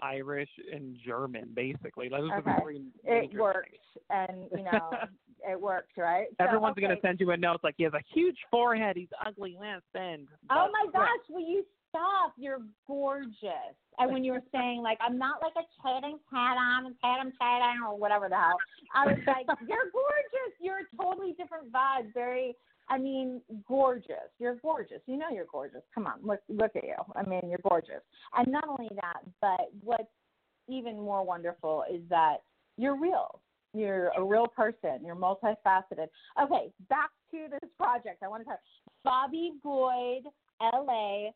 [0.00, 2.08] Irish, and German, basically.
[2.08, 4.04] Those are the three it works things.
[4.10, 4.90] and you know
[5.48, 6.26] it works, right?
[6.38, 6.82] So, Everyone's okay.
[6.82, 10.28] gonna send you a note like he has a huge forehead, he's ugly, man, spend.
[10.50, 12.34] Oh my gosh, will you stop?
[12.36, 13.76] You're gorgeous.
[13.98, 17.96] And when you were saying like I'm not like a Tatum Tatum Tatum Tatum or
[17.96, 18.58] whatever the hell,
[18.94, 20.52] I was like, You're gorgeous.
[20.60, 22.12] You're a totally different vibe.
[22.12, 22.56] Very
[22.88, 24.30] I mean, gorgeous.
[24.38, 25.00] You're gorgeous.
[25.06, 25.82] You know you're gorgeous.
[25.94, 26.96] Come on, look look at you.
[27.16, 28.02] I mean, you're gorgeous.
[28.36, 30.04] And not only that, but what's
[30.68, 32.38] even more wonderful is that
[32.76, 33.40] you're real.
[33.72, 35.00] You're a real person.
[35.04, 36.08] You're multifaceted.
[36.40, 38.22] Okay, back to this project.
[38.22, 38.60] I want to talk
[39.02, 40.22] Bobby Boyd
[40.60, 41.32] la.com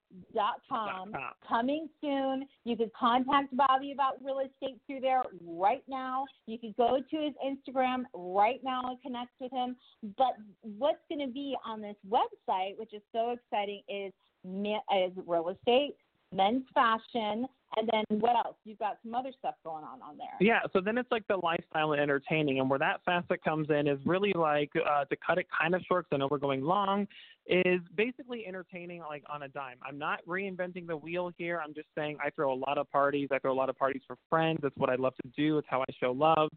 [0.69, 1.13] com.
[1.47, 2.47] coming soon.
[2.65, 6.25] You could contact Bobby about real estate through there right now.
[6.47, 9.77] You could go to his Instagram right now and connect with him.
[10.17, 14.13] But what's going to be on this website, which is so exciting, is
[14.45, 15.97] is real estate,
[16.33, 17.47] men's fashion,
[17.77, 18.57] and then what else?
[18.65, 20.27] You've got some other stuff going on on there.
[20.41, 23.87] Yeah, so then it's like the lifestyle and entertaining, and where that facet comes in
[23.87, 26.05] is really like uh, to cut it kind of short.
[26.09, 27.07] 'cause I know we're going long.
[27.47, 29.77] Is basically entertaining like on a dime.
[29.83, 31.61] I'm not reinventing the wheel here.
[31.65, 33.29] I'm just saying I throw a lot of parties.
[33.33, 34.59] I throw a lot of parties for friends.
[34.63, 35.59] That's what I love to do.
[35.59, 36.51] It's how I show love.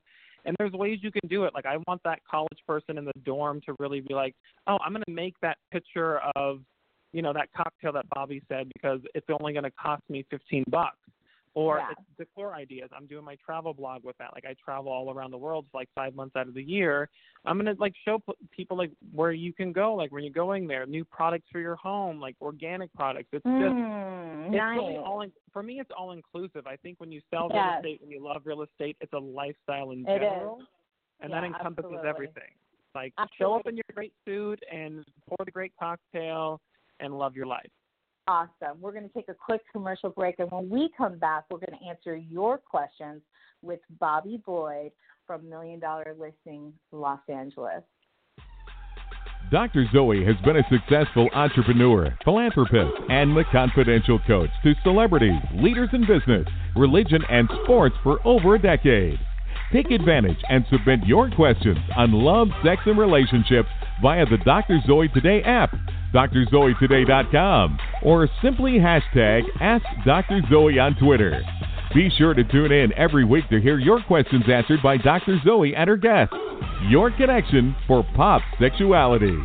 [0.45, 1.53] And there's ways you can do it.
[1.53, 4.35] Like I want that college person in the dorm to really be like,
[4.67, 6.61] oh, I'm going to make that picture of,
[7.13, 10.63] you know, that cocktail that Bobby said because it's only going to cost me 15
[10.69, 10.97] bucks.
[11.53, 11.91] Or Yeah.
[11.91, 12.89] it's decor ideas.
[12.95, 14.33] I'm doing my travel blog with that.
[14.33, 17.09] Like I travel all around the world for like five months out of the year.
[17.43, 20.65] I'm gonna like show p- people like where you can go, like when you're going
[20.65, 23.27] there, new products for your home, like organic products.
[23.33, 24.77] It's just Mm, it's nice.
[24.77, 25.81] really all in, for me.
[25.81, 26.67] It's all inclusive.
[26.67, 27.79] I think when you sell real Yes.
[27.79, 30.63] estate and you love real estate, it's a lifestyle in general,
[31.19, 32.07] and that encompasses absolutely.
[32.07, 32.53] everything.
[32.95, 36.61] Like show up in your great suit and pour the great cocktail
[37.01, 37.71] and love your life.
[38.27, 38.79] Awesome.
[38.79, 41.77] We're going to take a quick commercial break, and when we come back, we're going
[41.77, 43.21] to answer your questions
[43.61, 44.91] with Bobby Boyd
[45.25, 47.83] from Million Dollar Listing Los Angeles.
[49.51, 49.85] Dr.
[49.91, 56.01] Zoe has been a successful entrepreneur, philanthropist, and the confidential coach to celebrities, leaders in
[56.01, 59.19] business, religion, and sports for over a decade.
[59.73, 63.69] Take advantage and submit your questions on love, sex, and relationships
[64.01, 64.79] via the Dr.
[64.85, 65.71] Zoe Today app,
[66.13, 70.41] drzoetoday.com, or simply hashtag Ask Dr.
[70.49, 71.41] Zoe on Twitter.
[71.93, 75.39] Be sure to tune in every week to hear your questions answered by Dr.
[75.43, 76.35] Zoe and her guests.
[76.89, 79.37] Your connection for pop sexuality.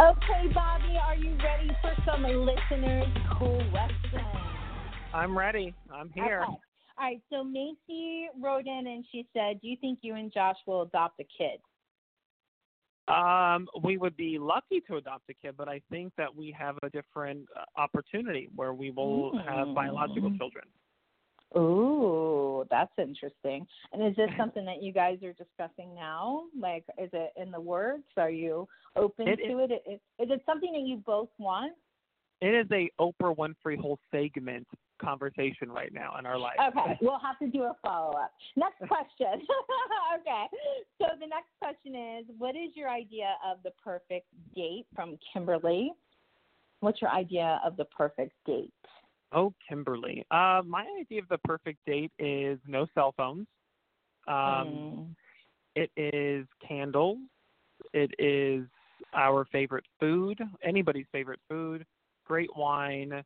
[0.00, 3.06] Okay, Bobby, are you ready for some listeners'
[3.38, 4.26] cool questions?
[5.12, 5.74] I'm ready.
[5.92, 6.42] I'm here.
[6.42, 6.52] Okay.
[6.98, 10.56] All right, so Macy wrote in and she said, Do you think you and Josh
[10.66, 11.58] will adopt a kid?
[13.08, 16.76] Um, we would be lucky to adopt a kid, but I think that we have
[16.82, 20.38] a different uh, opportunity where we will have biological Mm.
[20.38, 20.64] children.
[21.56, 23.66] Ooh, that's interesting.
[23.92, 26.44] And is this something that you guys are discussing now?
[26.58, 28.10] Like, is it in the works?
[28.16, 29.70] Are you open It to it?
[29.86, 31.74] Is, is it something that you both want?
[32.40, 34.66] It is a Oprah Winfrey whole segment
[35.02, 36.56] conversation right now in our life.
[36.68, 38.32] Okay, we'll have to do a follow up.
[38.56, 39.46] Next question.
[40.20, 40.44] okay,
[40.98, 45.92] so the next question is What is your idea of the perfect date from Kimberly?
[46.80, 48.72] What's your idea of the perfect date?
[49.32, 50.26] Oh, Kimberly.
[50.30, 53.46] Uh, my idea of the perfect date is no cell phones.
[54.28, 55.14] Um, Mm.
[55.74, 57.18] It is candles.
[57.94, 58.66] It is
[59.14, 61.84] our favorite food, anybody's favorite food,
[62.26, 63.22] great wine,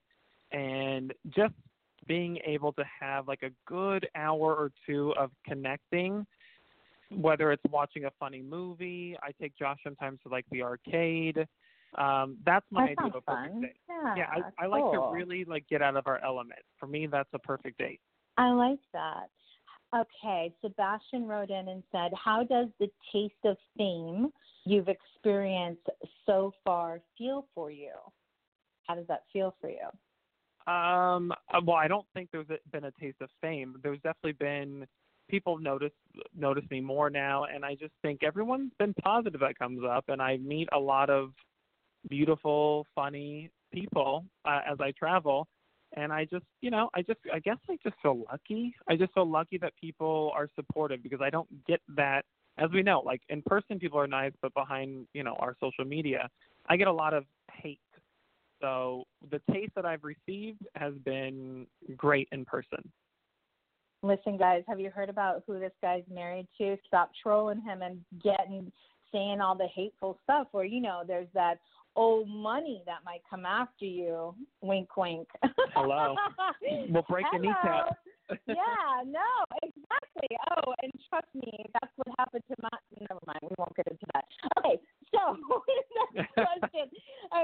[0.53, 1.55] and just
[2.07, 6.27] being able to have like a good hour or two of connecting
[7.11, 11.47] whether it's watching a funny movie i take josh sometimes to like the arcade
[11.99, 14.27] um that's my that idea of a perfect date Yeah, yeah
[14.59, 14.71] i, I cool.
[14.73, 18.01] like to really like get out of our element for me that's a perfect date
[18.37, 19.31] I like that.
[19.95, 24.31] Okay, Sebastian wrote in and said, How does the taste of fame
[24.65, 25.87] you've experienced
[26.27, 27.93] so far feel for you?
[28.87, 29.89] How does that feel for you?
[30.67, 33.77] Um, uh, well, I don't think there's been a taste of fame.
[33.83, 34.87] There's definitely been
[35.29, 35.93] people notice
[36.37, 40.21] notice me more now, and I just think everyone's been positive that comes up, and
[40.21, 41.31] I meet a lot of
[42.09, 45.47] beautiful, funny people uh, as I travel,
[45.97, 48.75] and I just, you know, I just, I guess I just feel lucky.
[48.89, 52.25] I just feel lucky that people are supportive because I don't get that.
[52.59, 55.85] As we know, like in person, people are nice, but behind, you know, our social
[55.85, 56.29] media,
[56.69, 57.81] I get a lot of hate
[58.61, 62.91] so the taste that I've received has been great in person.
[64.03, 66.77] Listen, guys, have you heard about who this guy's married to?
[66.87, 68.71] Stop trolling him and getting
[69.13, 71.59] saying all the hateful stuff where, you know, there's that
[71.95, 74.35] old money that might come after you.
[74.61, 75.29] Wink wink.
[75.75, 76.15] Hello.
[76.89, 77.53] We'll break the Hello.
[77.55, 77.99] kneecap.
[78.49, 79.31] yeah, no,
[79.63, 80.37] exactly.
[80.51, 82.69] Oh, and trust me, that's what happened to my.
[82.99, 84.25] Never mind, we won't get into that.
[84.59, 84.81] Okay,
[85.15, 85.37] so
[86.35, 86.91] question.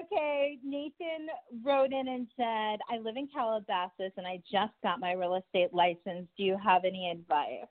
[0.04, 1.28] Okay, Nathan
[1.64, 5.72] wrote in and said, "I live in Calabasas and I just got my real estate
[5.72, 6.28] license.
[6.36, 7.66] Do you have any advice?"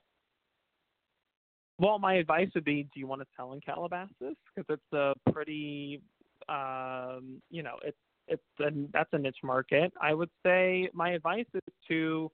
[1.80, 4.12] Well, my advice would be, do you want to sell in Calabasas?
[4.20, 6.00] Because it's a pretty,
[6.48, 7.98] um, you know, it's
[8.28, 9.92] it's a, that's a niche market.
[10.00, 12.32] I would say my advice is to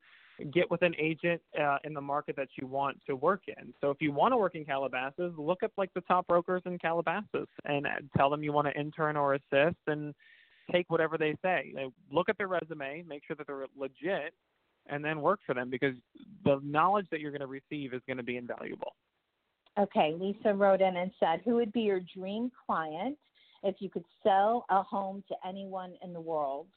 [0.51, 3.73] get with an agent uh, in the market that you want to work in.
[3.81, 6.77] So if you want to work in Calabasas, look up like the top brokers in
[6.77, 10.13] Calabasas and uh, tell them you want to intern or assist and
[10.71, 11.71] take whatever they say.
[11.73, 14.33] They look at their resume, make sure that they're legit,
[14.88, 15.95] and then work for them because
[16.43, 18.93] the knowledge that you're going to receive is going to be invaluable.
[19.79, 23.17] Okay, Lisa wrote in and said, "Who would be your dream client
[23.63, 26.67] if you could sell a home to anyone in the world?"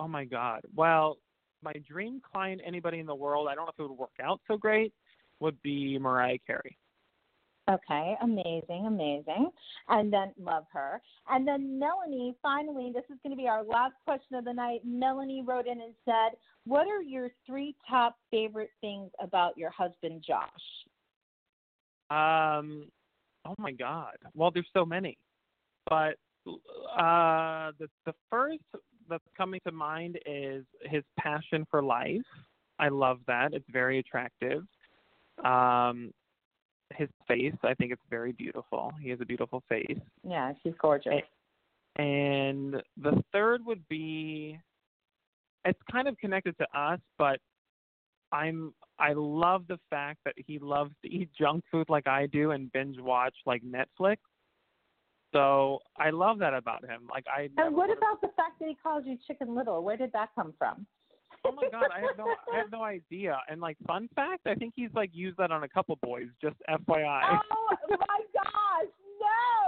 [0.00, 0.62] Oh my God.
[0.74, 1.18] Well,
[1.62, 4.40] my dream client, anybody in the world, I don't know if it would work out
[4.48, 4.92] so great,
[5.40, 6.76] would be Mariah Carey.
[7.70, 9.48] Okay, amazing, amazing.
[9.88, 11.00] And then love her.
[11.28, 14.80] And then Melanie, finally, this is going to be our last question of the night.
[14.84, 20.24] Melanie wrote in and said, What are your three top favorite things about your husband,
[20.26, 20.48] Josh?
[22.10, 22.88] Um,
[23.46, 24.16] oh my God.
[24.34, 25.16] Well, there's so many,
[25.88, 28.58] but uh, the the first
[29.08, 32.22] that's coming to mind is his passion for life.
[32.78, 33.54] I love that.
[33.54, 34.64] It's very attractive.
[35.44, 36.12] Um,
[36.94, 38.92] his face, I think it's very beautiful.
[39.00, 39.98] He has a beautiful face.
[40.28, 41.22] Yeah, she's gorgeous.
[41.96, 44.58] And the third would be
[45.64, 47.38] it's kind of connected to us, but
[48.32, 52.52] I'm I love the fact that he loves to eat junk food like I do
[52.52, 54.16] and binge watch like Netflix.
[55.32, 57.08] So I love that about him.
[57.10, 59.82] Like I And what about the fact that he calls you Chicken Little?
[59.82, 60.86] Where did that come from?
[61.44, 63.38] Oh my god, I have no I have no idea.
[63.48, 66.56] And like fun fact, I think he's like used that on a couple boys, just
[66.68, 67.38] FYI.
[67.50, 68.90] Oh my gosh!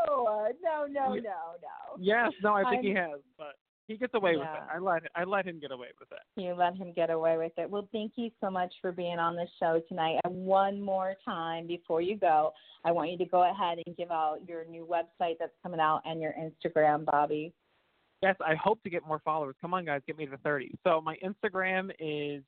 [0.07, 1.99] No, no, no, no, no.
[1.99, 3.55] Yes, no, I think he has, but
[3.87, 4.63] he gets away with it.
[4.75, 6.41] I let I let him get away with it.
[6.41, 7.69] You let him get away with it.
[7.69, 10.21] Well, thank you so much for being on the show tonight.
[10.25, 12.53] And one more time before you go,
[12.85, 16.03] I want you to go ahead and give out your new website that's coming out
[16.05, 17.53] and your Instagram, Bobby.
[18.23, 19.55] Yes, I hope to get more followers.
[19.61, 20.75] Come on, guys, get me to 30.
[20.83, 22.43] So my Instagram is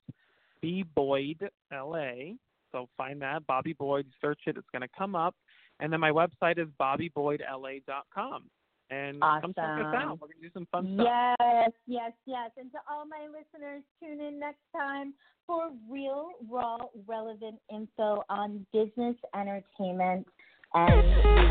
[0.63, 2.37] bboydla.
[2.71, 5.35] So find that Bobby Boyd, search it, it's going to come up.
[5.79, 8.43] And then my website is bobbyboydla.com.
[8.89, 9.95] And come check us Awesome.
[9.95, 10.19] out.
[10.21, 11.07] We're going to do some fun stuff.
[11.39, 12.51] Yes, yes, yes.
[12.57, 15.13] And to all my listeners, tune in next time
[15.45, 20.27] for real, raw, relevant info on business, entertainment,
[20.73, 21.03] and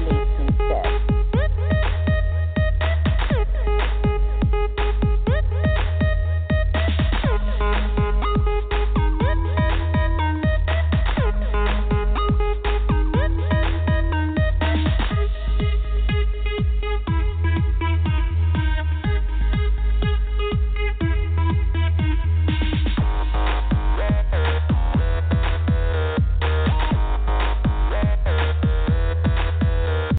[0.09, 1.16] relationships.